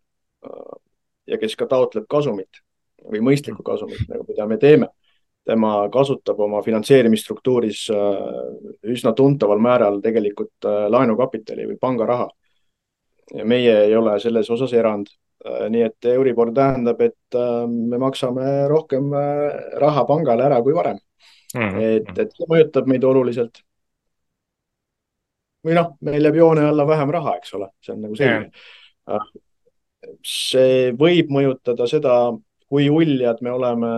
[1.28, 2.62] ja kes ka taotleb kasumit
[3.11, 4.88] või mõistlikku kasumit, nagu mida me teeme,
[5.46, 8.20] tema kasutab oma finantseerimisstruktuuris äh,
[8.92, 12.28] üsna tuntaval määral tegelikult äh, laenukapitali või pangaraha.
[13.35, 15.06] ja meie ei ole selles osas erand.
[15.46, 19.12] Äh, nii et Euribor tähendab, et me maksame rohkem
[19.80, 20.98] raha pangale ära kui varem
[21.54, 21.68] mm.
[21.68, 21.82] -hmm.
[21.96, 23.62] et, et see mõjutab meid oluliselt.
[25.66, 29.26] või noh, meil jääb joone alla vähem raha, eks ole, see on nagu selge yeah..
[30.24, 32.16] see võib mõjutada seda,
[32.68, 33.92] kui uljad me oleme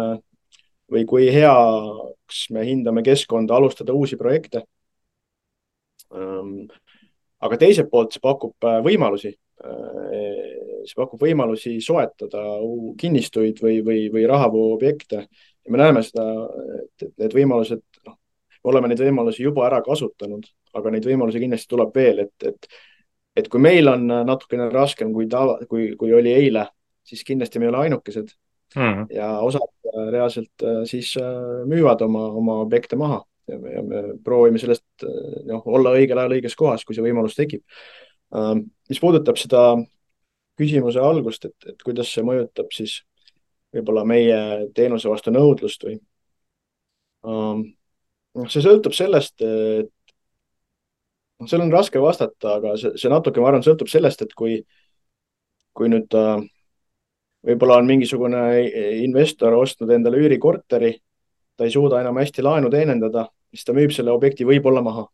[0.93, 4.65] või kui heaks me hindame keskkonda alustada uusi projekte.
[7.41, 12.43] aga teiselt poolt see pakub äh, võimalusi see pakub võimalusi soetada
[12.99, 15.27] kinnistuid või, või, või rahavooobjekte
[15.65, 16.27] ja me näeme seda,
[16.83, 18.19] et, et need võimalused, noh,
[18.71, 20.47] oleme neid võimalusi juba ära kasutanud,
[20.79, 22.71] aga neid võimalusi kindlasti tuleb veel, et, et,
[23.43, 26.67] et kui meil on natukene raskem kui tava, kui, kui oli eile,
[27.07, 28.33] siis kindlasti me ei ole ainukesed.
[28.73, 29.05] Mm..
[29.13, 31.25] ja osad äh, reaalselt äh, siis äh,
[31.69, 33.19] müüvad oma, oma objekte maha.
[33.51, 35.05] Ja me, ja me proovime sellest
[35.45, 37.65] noh, olla õigel ajal õiges kohas, kui see võimalus tekib.
[38.89, 39.75] mis puudutab seda
[40.57, 43.01] küsimuse algust, et, et kuidas see mõjutab siis
[43.73, 44.39] võib-olla meie
[44.77, 45.99] teenuse vastu nõudlust või
[47.25, 47.65] um,.
[48.49, 49.91] see sõltub sellest, et
[51.43, 54.61] noh, seal on raske vastata, aga see, see natuke, ma arvan, sõltub sellest, et kui,
[55.77, 56.43] kui nüüd uh,
[57.47, 58.43] võib-olla on mingisugune
[59.03, 60.93] investor ostnud endale üürikorteri,
[61.57, 65.07] ta ei suuda enam hästi laenu teenindada, siis ta müüb selle objekti võib-olla maha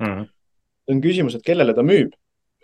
[0.00, 0.06] mm.
[0.06, 0.30] -hmm.
[0.92, 2.14] on küsimus, et kellele ta müüb,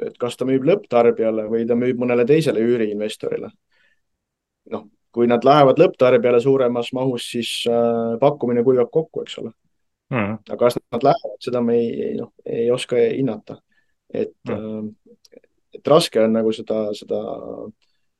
[0.02, 3.50] et kas ta müüb lõpptarbijale või ta müüb mõnele teisele üüriinvestorile.
[4.72, 9.52] noh, kui nad lähevad lõpptarbijale suuremas mahus, siis äh, pakkumine kuivab kokku, eks ole
[10.12, 10.38] mm..
[10.48, 13.58] aga kas nad lähevad, seda me ei, noh, ei oska hinnata.
[14.12, 14.90] et mm.,
[15.72, 17.18] et raske on nagu seda, seda,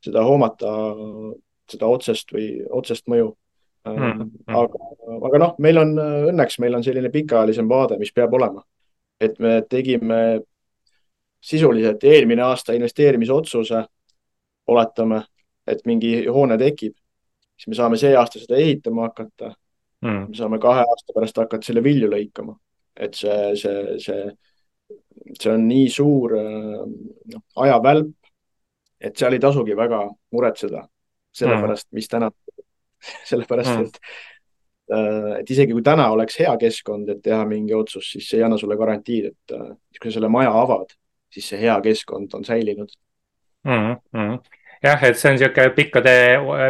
[0.05, 0.71] seda hoomata,
[1.69, 2.47] seda otsest või
[2.81, 3.33] otsest mõju
[3.89, 4.31] mm..
[4.49, 4.87] aga,
[5.29, 5.93] aga noh, meil on
[6.33, 8.65] õnneks, meil on selline pikaajalisem vaade, mis peab olema.
[9.21, 10.41] et me tegime
[11.43, 13.85] sisuliselt eelmine aasta investeerimisotsuse,
[14.67, 15.23] oletame
[15.67, 16.95] et mingi hoone tekib,
[17.57, 19.53] siis me saame see aasta seda ehitama hakata
[20.03, 20.25] mm..
[20.31, 22.57] me saame kahe aasta pärast hakata selle vilju lõikama,
[22.97, 24.25] et see, see, see,
[25.39, 28.17] see on nii suur noh, ajavälp,
[29.03, 30.05] et seal ei tasugi väga
[30.35, 30.87] muretseda
[31.33, 32.31] sellepärast mm., mis täna,
[33.31, 33.87] sellepärast mm.
[33.87, 34.01] et
[34.93, 38.47] äh, et isegi kui täna oleks hea keskkond, et teha mingi otsus, siis see ei
[38.47, 40.93] anna sulle garantiid, et äh, kui sa selle maja avad,
[41.33, 42.91] siis see hea keskkond on säilinud
[43.65, 43.95] mm.
[43.95, 46.15] -hmm jah, et see on niisugune pikkade,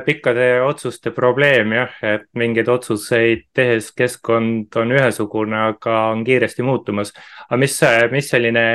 [0.06, 7.14] pikkade otsuste probleem jah, et mingeid otsuseid tehes keskkond on ühesugune, aga on kiiresti muutumas.
[7.48, 7.78] aga mis,
[8.12, 8.66] mis selline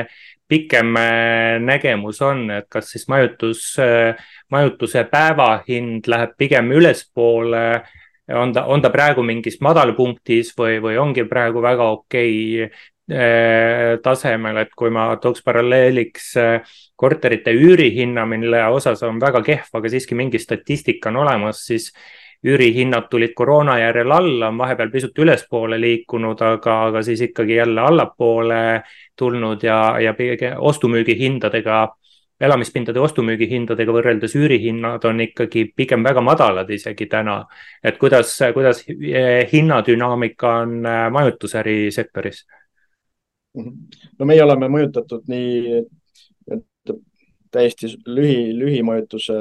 [0.48, 4.16] pikem äh, nägemus on, et kas siis majutus, äh,
[4.52, 7.66] majutuse päevahind läheb pigem ülespoole
[8.36, 12.96] on ta, on ta praegu mingis madalpunktis või, või ongi praegu väga okei okay
[14.03, 16.34] tasemel, et kui ma tooks paralleeliks
[16.99, 21.93] korterite üürihinna, mille osas on väga kehv, aga siiski mingi statistika on olemas, siis
[22.45, 27.82] üürihinnad tulid koroona järel alla, on vahepeal pisut ülespoole liikunud, aga, aga siis ikkagi jälle
[27.82, 28.84] allapoole
[29.16, 30.14] tulnud ja, ja
[30.58, 31.80] ostu-müügihindadega,
[32.41, 37.45] elamispindade ostu-müügihindadega võrreldes üürihinnad on ikkagi pigem väga madalad isegi täna.
[37.84, 42.45] et kuidas, kuidas eh, hinnadünaamika on eh, majutusäri sektoris?
[43.58, 45.82] No meie oleme mõjutatud nii
[47.51, 49.36] täiesti lühi, lühimajutuse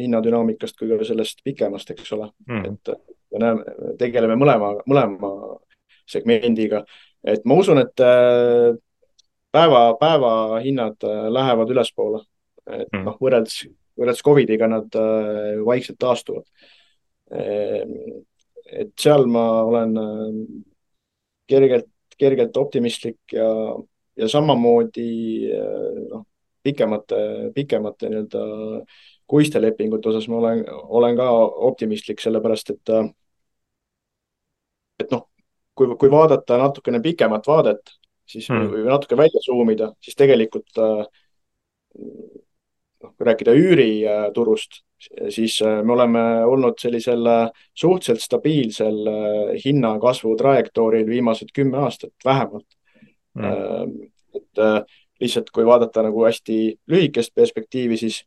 [0.00, 2.72] hinnadünaamikast kui ka sellest pikemast, eks ole mm..
[2.72, 2.92] et
[3.30, 5.32] me näeme, tegeleme mõlema, mõlema
[6.10, 6.82] segmendiga,
[7.24, 8.72] et ma usun, et äh,
[9.54, 12.24] päeva, päevahinnad äh, lähevad ülespoole.
[12.70, 13.04] et mm.
[13.06, 13.64] noh, võrreldes,
[13.98, 16.44] võrreldes Covidiga nad äh, vaikselt taastuvad.
[17.34, 17.94] Ehm,
[18.70, 19.96] et seal ma olen
[21.50, 21.88] kergelt,
[22.20, 23.48] kergelt optimistlik ja,
[24.16, 25.06] ja samamoodi
[26.10, 26.26] noh,
[26.62, 27.20] pikemate,
[27.56, 28.44] pikemate nii-öelda
[29.30, 31.30] kuiste lepingute osas ma olen, olen ka
[31.70, 32.92] optimistlik, sellepärast et,
[35.00, 35.26] et noh,
[35.78, 37.94] kui, kui vaadata natukene pikemat vaadet,
[38.28, 38.70] siis hmm.
[38.72, 40.80] või natuke välja suumida, siis tegelikult
[42.00, 44.82] noh, kui rääkida üüriturust,
[45.32, 47.24] siis me oleme olnud sellisel
[47.74, 48.98] suhteliselt stabiilsel
[49.64, 52.66] hinnakasvu trajektooril viimased kümme aastat vähemalt.
[53.38, 54.10] Hmm..
[54.34, 54.60] et
[55.20, 56.58] lihtsalt kui vaadata nagu hästi
[56.90, 58.22] lühikest perspektiivi, siis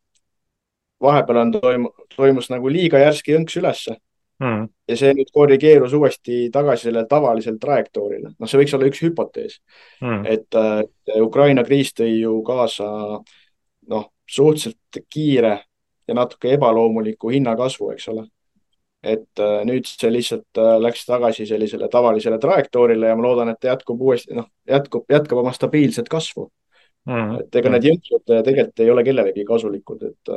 [1.02, 4.00] vahepeal on toimu-, toimus nagu liiga järsk jõnks ülesse.
[4.44, 4.66] Mm..
[4.90, 8.32] ja see nüüd korrigeerus uuesti tagasi sellele tavalisele trajektoorile.
[8.34, 9.60] noh, see võiks olla üks hüpotees.
[10.02, 10.24] Mm..
[10.26, 10.82] et äh,
[11.22, 12.88] Ukraina kriis tõi ju kaasa
[13.94, 15.54] noh, suhteliselt kiire
[16.08, 18.26] ja natuke ebaloomuliku hinnakasvu, eks ole.
[19.04, 23.60] et äh, nüüd see lihtsalt äh, läks tagasi sellisele tavalisele trajektoorile ja ma loodan, et
[23.60, 26.48] ta jätkub uuesti, noh, jätkub, jätkab oma stabiilset kasvu
[27.06, 27.34] mm..
[27.42, 30.32] et ega need jõnksud tegelikult ei ole kellelegi kasulikud, et,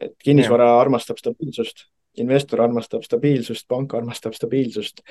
[0.00, 0.80] et kinnisvara ja.
[0.80, 1.86] armastab stabiilsust,
[2.22, 5.02] investor armastab stabiilsust, pank armastab stabiilsust.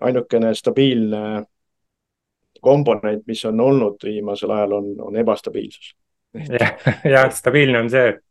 [0.00, 1.44] ainukene stabiilne
[2.60, 5.94] komponent, mis on olnud viimasel ajal, on, on ebastabiilsus.
[6.34, 6.74] jah,
[7.14, 8.27] jah, stabiilne on see, et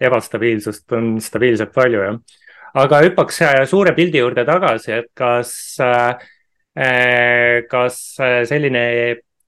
[0.00, 2.20] ebastabiilsust on stabiilselt palju, jah.
[2.82, 5.52] aga hüppaks suure pildi juurde tagasi, et kas
[5.84, 6.28] äh,
[7.70, 7.98] kas
[8.48, 8.84] selline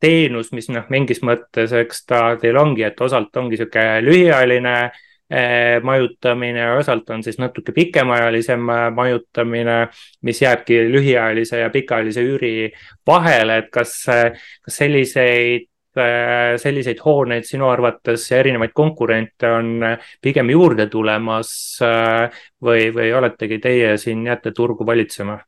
[0.03, 5.79] teenus, mis noh, mingis mõttes, eks ta teil ongi, et osalt ongi sihuke lühiajaline eh,
[5.87, 9.77] majutamine, osalt on siis natuke pikemaajalisem eh, majutamine,
[10.27, 12.55] mis jääbki lühiajalise ja pikaajalise üüri
[13.07, 13.95] vahele, et kas,
[14.67, 19.85] kas selliseid selliseid hooneid sinu arvates ja erinevaid konkurente on
[20.25, 25.39] pigem juurde tulemas või, või oletegi teie siin jääte turgu valitsema?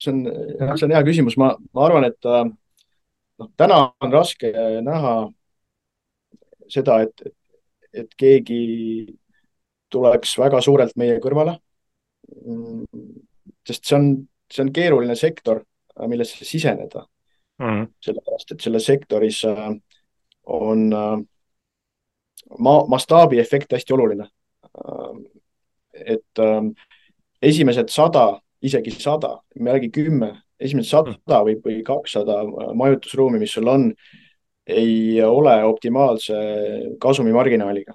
[0.00, 0.24] see on,
[0.76, 2.44] see on hea küsimus, ma, ma arvan, et äh,
[3.40, 4.52] noh, täna on raske
[4.86, 5.14] näha
[6.70, 7.34] seda, et, et,
[8.04, 8.60] et keegi
[9.90, 11.58] tuleks väga suurelt meie kõrvale.
[13.70, 14.10] Sest see on,
[14.50, 15.62] see on keeruline sektor,
[16.10, 17.04] millesse siseneda
[17.62, 17.86] mm..
[18.02, 19.64] sellepärast, et selles sektoris äh,
[20.50, 21.16] on äh,
[22.58, 24.28] ma-, mastaabiefekt hästi oluline.
[25.92, 26.40] et
[27.42, 32.42] esimesed sada isegi sada, me räägi kümme, esimesed sada või, või kakssada
[32.76, 33.88] majutusruumi, mis sul on,
[34.70, 36.36] ei ole optimaalse
[37.02, 37.94] kasumimarginaaliga,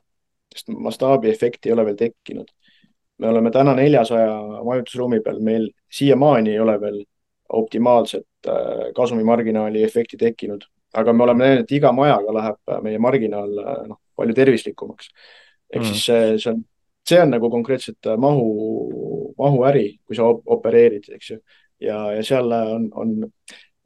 [0.53, 2.49] sest mastaabiefekti ei ole veel tekkinud.
[3.18, 7.01] Me oleme täna neljasaja majutusruumi peal, meil siiamaani ei ole veel
[7.53, 13.59] optimaalset äh, kasumimarginaali efekti tekkinud, aga me oleme näinud, et iga majaga läheb meie marginaal
[13.63, 15.11] äh, noh, palju tervislikumaks.
[15.74, 15.91] ehk mm.
[15.91, 16.63] siis see, see on
[17.09, 21.39] see on nagu konkreetselt äh, mahu, mahuäri, kui sa opereerid, eks ju.
[21.84, 23.16] ja, ja seal on, on,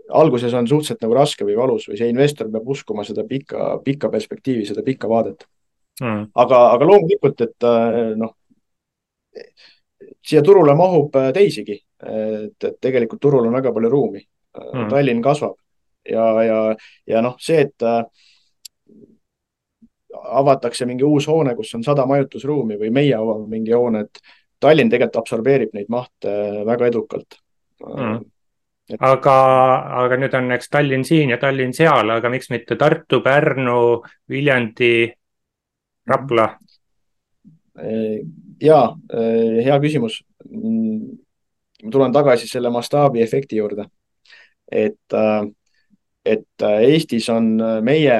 [0.09, 4.09] alguses on suhteliselt nagu raske või valus või see investor peab uskuma seda pikka, pikka
[4.13, 5.45] perspektiivi, seda pikka vaadet
[6.01, 6.29] mm..
[6.33, 8.35] aga, aga loomulikult, et äh, noh,
[10.25, 14.23] siia turule mahub äh, teisigi, et, et tegelikult turul on väga palju ruumi.
[14.59, 14.87] Mm..
[14.89, 15.57] Tallinn kasvab.
[16.09, 16.59] Ja, ja,
[17.07, 17.83] ja noh, see, et
[20.19, 24.21] avatakse mingi uus hoone, kus on sada majutusruumi või meie avame mingi hoone, et
[24.59, 26.31] Tallinn tegelikult absorbeerib neid mahte
[26.67, 27.39] väga edukalt.
[27.85, 28.19] Mm..
[28.89, 28.97] Et...
[29.05, 29.35] aga,
[30.01, 33.79] aga nüüd on, eks Tallinn siin ja Tallinn seal, aga miks mitte Tartu, Pärnu,
[34.29, 34.93] Viljandi,
[36.09, 36.49] Rapla?
[38.61, 38.79] Ja
[39.63, 40.21] hea küsimus.
[41.83, 43.85] ma tulen tagasi selle mastaabiefekti juurde.
[44.71, 45.15] et,
[46.25, 48.19] et Eestis on meie,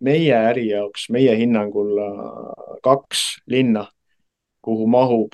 [0.00, 1.96] meie äri jaoks, meie hinnangul
[2.82, 3.86] kaks linna,
[4.62, 5.32] kuhu mahub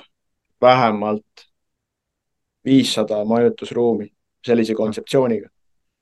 [0.61, 1.47] vähemalt
[2.65, 4.09] viissada majutusruumi
[4.45, 5.47] sellise kontseptsiooniga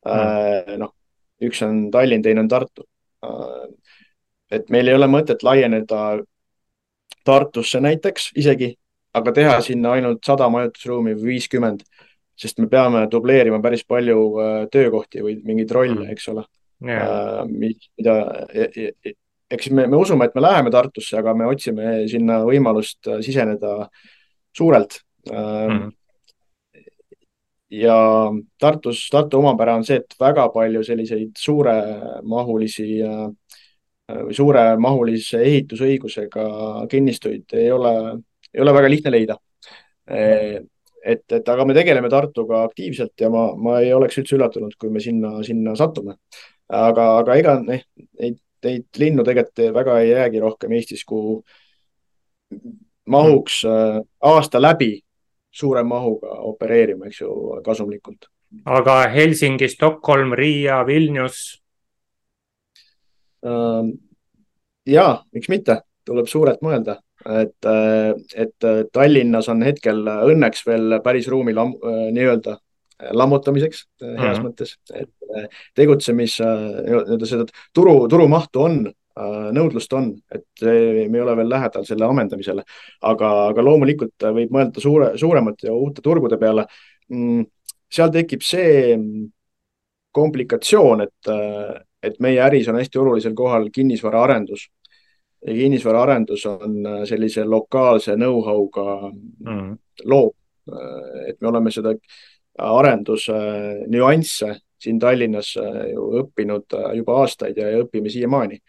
[0.06, 0.78] mm..
[0.82, 0.94] noh,
[1.46, 2.86] üks on Tallinn, teine on Tartu.
[4.52, 6.02] et meil ei ole mõtet laieneda
[7.26, 8.72] Tartusse näiteks isegi,
[9.18, 11.84] aga teha sinna ainult sada majutusruumi või viiskümmend,
[12.38, 16.46] sest me peame dubleerima päris palju äh, töökohti või mingeid rolle mm., eks ole.
[16.86, 17.48] Yeah..
[17.48, 18.14] mida,
[18.52, 19.14] e, e, e,
[19.56, 23.78] eks me, me usume, et me läheme Tartusse, aga me otsime sinna võimalust äh, siseneda
[24.56, 25.00] suurelt.
[25.32, 25.94] Mm
[27.76, 33.32] ja Tartus, Tartu omapära on see, et väga palju selliseid suuremahulisi või
[34.06, 36.46] suuremahulise ehitusõigusega
[36.90, 37.94] kinnistuid ei ole,
[38.54, 39.38] ei ole väga lihtne leida.
[40.06, 44.94] et, et aga me tegeleme Tartuga aktiivselt ja ma, ma ei oleks üldse üllatunud, kui
[44.94, 46.20] me sinna, sinna satume.
[46.70, 51.40] aga, aga ega neid, neid, linnu tegelikult väga ei jäägi rohkem Eestis, kuhu
[53.10, 54.94] mahuks aasta läbi
[55.56, 57.36] suure mahuga opereerima, eks ju,
[57.66, 58.30] kasumlikult.
[58.66, 61.62] aga Helsingi, Stockholm, Riia, Vilnius?
[63.46, 63.92] Ähm,
[64.90, 71.30] ja, miks mitte, tuleb suurelt mõelda, et, äh, et Tallinnas on hetkel õnneks veel päris
[71.32, 72.60] ruumi lam, äh, nii-öelda
[73.12, 74.44] lammutamiseks heas mm -hmm.
[74.46, 75.10] mõttes, et
[75.76, 77.44] tegutsemis, nii-öelda seda
[77.76, 78.78] turu, turumahtu on
[79.56, 82.64] nõudlust on, et me ei ole veel lähedal selle ammendamisele,
[83.02, 86.66] aga, aga loomulikult võib mõelda suure, suuremate ja uute turgude peale.
[87.12, 87.46] Mm,
[87.92, 88.98] seal tekib see
[90.16, 91.32] komplikatsioon, et,
[92.06, 94.70] et meie äris on hästi olulisel kohal kinnisvaraarendus.
[95.48, 99.78] ja kinnisvaraarendus on sellise lokaalse know-how'ga mm.
[100.06, 100.32] loo,
[101.28, 101.94] et me oleme seda
[102.58, 103.36] arenduse
[103.88, 105.54] nüansse siin Tallinnas
[105.92, 108.60] ju õppinud juba aastaid ja, ja õpime siiamaani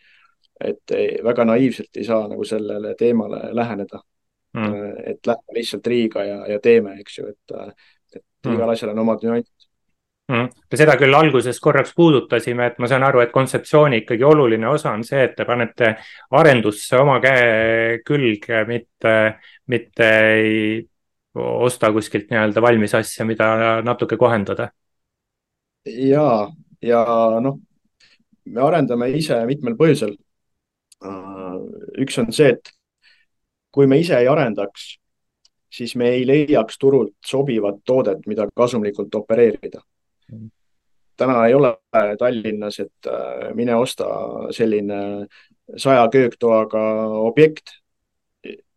[0.65, 4.01] et väga naiivselt ei saa nagu sellele teemale läheneda
[4.57, 4.93] mm..
[5.13, 7.57] et lähme lihtsalt Riiga ja, ja teeme, eks ju, et,
[8.17, 8.55] et mm.
[8.55, 9.53] igal asjal on omad nüansid
[10.33, 10.49] mm..
[10.75, 15.05] seda küll alguses korraks puudutasime, et ma saan aru, et kontseptsiooni ikkagi oluline osa on
[15.07, 15.95] see, et te panete
[16.39, 19.15] arendusse oma käe külge, mitte,
[19.73, 20.85] mitte ei
[21.37, 24.71] osta kuskilt nii-öelda valmis asja, mida natuke kohendada.
[25.87, 26.29] ja,
[26.83, 27.03] ja
[27.41, 27.59] noh,
[28.47, 30.17] me arendame ise mitmel põhjusel
[31.05, 32.73] üks on see, et
[33.71, 34.97] kui me ise ei arendaks,
[35.73, 39.83] siis me ei leiaks turult sobivat toodet, mida kasumlikult opereerida.
[41.17, 41.75] Täna ei ole
[42.19, 44.07] Tallinnas, et äh, mine osta
[44.55, 45.27] selline
[45.77, 46.83] saja köögtoaga
[47.27, 47.75] objekt,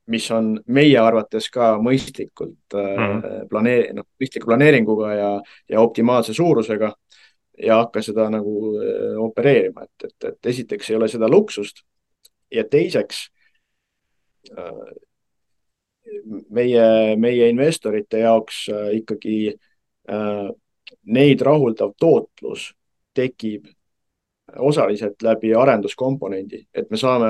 [0.09, 3.19] mis on meie arvates ka mõistlikult mm.
[3.51, 5.29] planeer-, noh, mõistliku planeeringuga ja,
[5.69, 6.89] ja optimaalse suurusega
[7.61, 11.83] ja hakka seda nagu äh, opereerima, et, et, et esiteks ei ole seda luksust
[12.51, 13.27] ja teiseks
[14.57, 14.89] äh,
[16.49, 19.37] meie, meie investorite jaoks äh, ikkagi
[20.09, 20.49] äh,
[21.05, 22.71] neid rahuldav tootlus
[23.13, 23.67] tekib
[24.57, 27.29] osaliselt läbi arenduskomponendi, et me saame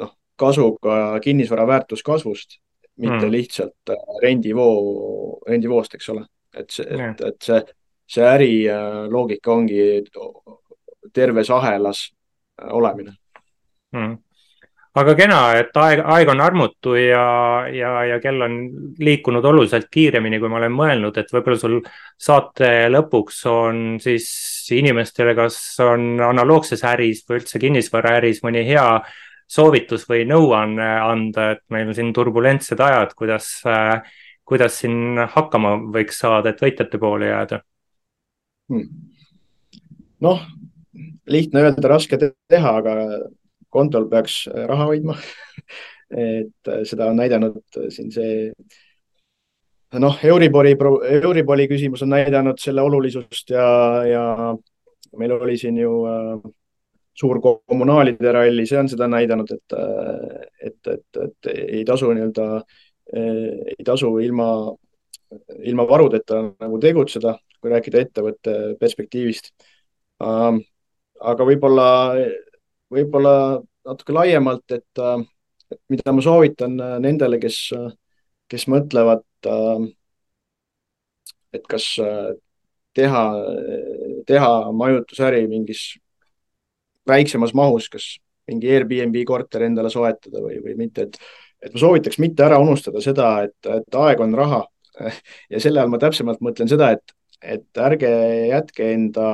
[0.00, 2.56] noh, kasu ka kinnisvara väärtuskasvust,
[3.00, 3.32] mitte mm.
[3.32, 6.24] lihtsalt rendivoo, rendivoost, eks ole.
[6.56, 7.60] et see, et, et see,
[8.10, 9.84] see äriloogika ongi
[11.14, 12.08] terves ahelas
[12.72, 13.12] olemine
[13.92, 14.16] mm.
[14.98, 17.22] Aga kena, et aeg, aeg on armutu ja,
[17.70, 18.56] ja, ja kell on
[18.98, 21.76] liikunud oluliselt kiiremini, kui ma olen mõelnud, et võib-olla sul
[22.18, 24.26] saate lõpuks on siis
[24.74, 28.88] inimestele, kas on analoogses äris või üldse kinnisvaraäris mõni hea
[29.50, 33.52] soovitus või nõuanne anda, et meil on siin turbulentsed ajad, kuidas,
[34.46, 37.62] kuidas siin hakkama võiks saada, et võitjate poole jääda
[38.70, 38.88] hmm.?
[40.26, 40.42] noh,
[41.30, 42.96] lihtne öelda, raske teha, aga
[43.70, 45.16] kontol peaks äh, raha hoidma
[46.10, 48.50] et äh, seda on näidanud äh, siin see
[50.00, 50.74] noh, Euribori,
[51.20, 53.66] Euribori küsimus on näidanud selle olulisust ja,
[54.06, 54.24] ja
[55.18, 56.50] meil oli siin ju äh,
[57.20, 59.74] suur kommunaalide ralli, see on seda näidanud, et,
[60.64, 62.46] et, et, et ei tasu nii-öelda,
[63.12, 64.46] ei tasu ilma,
[65.68, 69.50] ilma varudeta nagu tegutseda, kui rääkida ettevõtte perspektiivist.
[70.22, 71.90] aga võib-olla
[72.90, 73.34] võib-olla
[73.86, 75.02] natuke laiemalt, et,
[75.72, 77.58] et mida ma soovitan nendele, kes,
[78.50, 79.24] kes mõtlevad,
[81.54, 81.86] et kas
[82.96, 83.22] teha,
[84.26, 85.84] teha majutusäri mingis
[87.08, 88.16] väiksemas mahus, kas
[88.50, 91.18] mingi Airbnb korter endale soetada või, või mitte, et,
[91.62, 94.64] et ma soovitaks mitte ära unustada seda, et, et aeg on raha.
[95.52, 98.10] ja selle all ma täpsemalt mõtlen seda, et, et ärge
[98.50, 99.30] jätke enda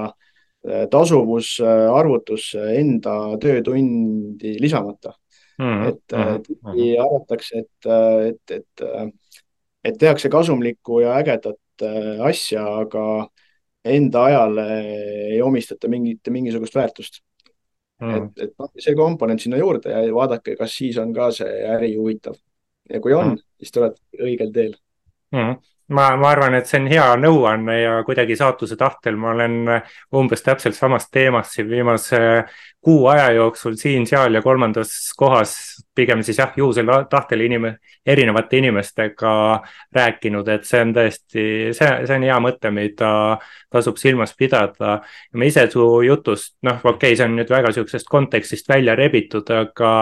[0.90, 5.12] tasuvusarvutusse enda töötundi lisamata
[5.58, 5.64] mm.
[5.64, 5.88] -hmm.
[5.88, 6.02] et
[6.42, 7.04] tihti mm -hmm.
[7.04, 7.90] arvatakse, et,
[8.26, 8.86] et, et,
[9.84, 11.86] et tehakse kasumlikku ja ägedat
[12.20, 13.28] asja, aga
[13.84, 14.66] enda ajale
[15.32, 17.22] ei omistata mingit, mingisugust väärtust
[18.00, 18.10] mm..
[18.16, 21.94] et, et noh, see komponent sinna juurde ja vaadake, kas siis on ka see äri
[21.96, 22.34] huvitav.
[22.90, 24.76] ja kui on mm., siis te olete õigel teel
[25.32, 25.56] mm
[25.88, 29.56] ma, ma arvan, et see on hea nõuanne ja kuidagi saatuse tahtel ma olen
[30.16, 32.20] umbes täpselt samas teemas siin viimase
[32.86, 35.54] kuu aja jooksul siin-seal ja kolmandas kohas
[35.94, 37.72] pigem siis jah, juhusel tahtel inim-,
[38.06, 39.32] erinevate inimestega
[39.94, 43.10] rääkinud, et see on tõesti, see, see on hea mõte, mida
[43.72, 45.00] tasub silmas pidada.
[45.32, 48.94] ja ma ise su jutust, noh, okei okay,, see on nüüd väga sihukesest kontekstist välja
[48.98, 49.92] rebitud, aga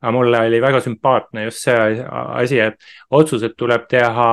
[0.00, 1.74] aga mulle oli väga sümpaatne just see
[2.10, 2.78] asi, et
[3.10, 4.30] otsused tuleb teha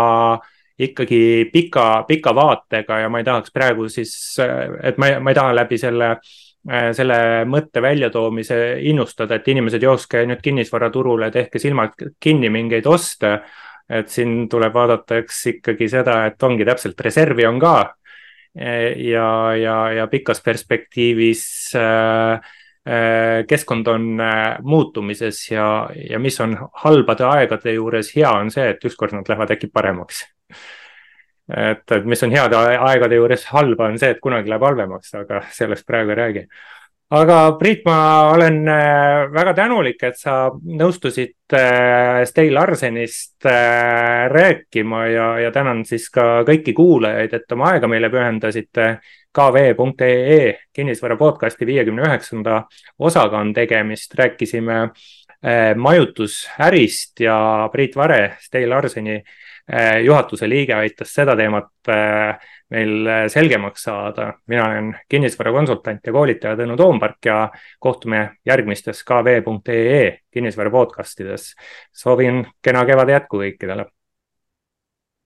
[0.80, 4.12] ikkagi pika, pika vaatega ja ma ei tahaks praegu siis,
[4.84, 6.12] et ma, ma ei taha läbi selle,
[6.98, 7.20] selle
[7.50, 8.60] mõtte väljatoomise
[8.90, 13.40] innustada, et inimesed jookske nüüd kinnisvaraturule, tehke silmad kinni mingeid oste.
[13.88, 17.96] et siin tuleb vaadata, eks ikkagi seda, et ongi täpselt, reservi on ka.
[18.58, 21.44] ja, ja, ja pikas perspektiivis
[21.76, 22.42] äh,
[23.48, 24.18] keskkond on
[24.64, 29.56] muutumises ja, ja mis on halbade aegade juures hea, on see, et ükskord nad lähevad
[29.56, 30.26] äkki paremaks
[31.48, 35.44] et, et mis on heade aegade juures halba, on see, et kunagi läheb halvemaks, aga
[35.54, 36.44] sellest praegu ei räägi.
[37.18, 45.06] aga Priit, ma olen äh, väga tänulik, et sa nõustusid äh, Stay Larsenist äh, rääkima
[45.08, 48.98] ja, ja tänan siis ka kõiki kuulajaid, et oma aega meile pühendasite.
[49.38, 52.64] kv.ee kinnisvara podcasti viiekümne üheksanda
[52.98, 54.90] osaga on tegemist, rääkisime
[55.78, 59.22] majutusärist ja Priit Vare, Stay Larseni
[60.04, 62.40] juhatuse liige aitas seda teemat äh,
[62.70, 64.34] meil äh, selgemaks saada.
[64.48, 67.50] mina olen kinnisvarakonsultant ja koolitaja Tõnu Toompark ja
[67.80, 71.54] kohtume järgmistes kv.ee kinnisvara podcastides.
[71.92, 73.86] soovin kena kevade jätku kõikidele.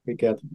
[0.06, 0.46] kõike head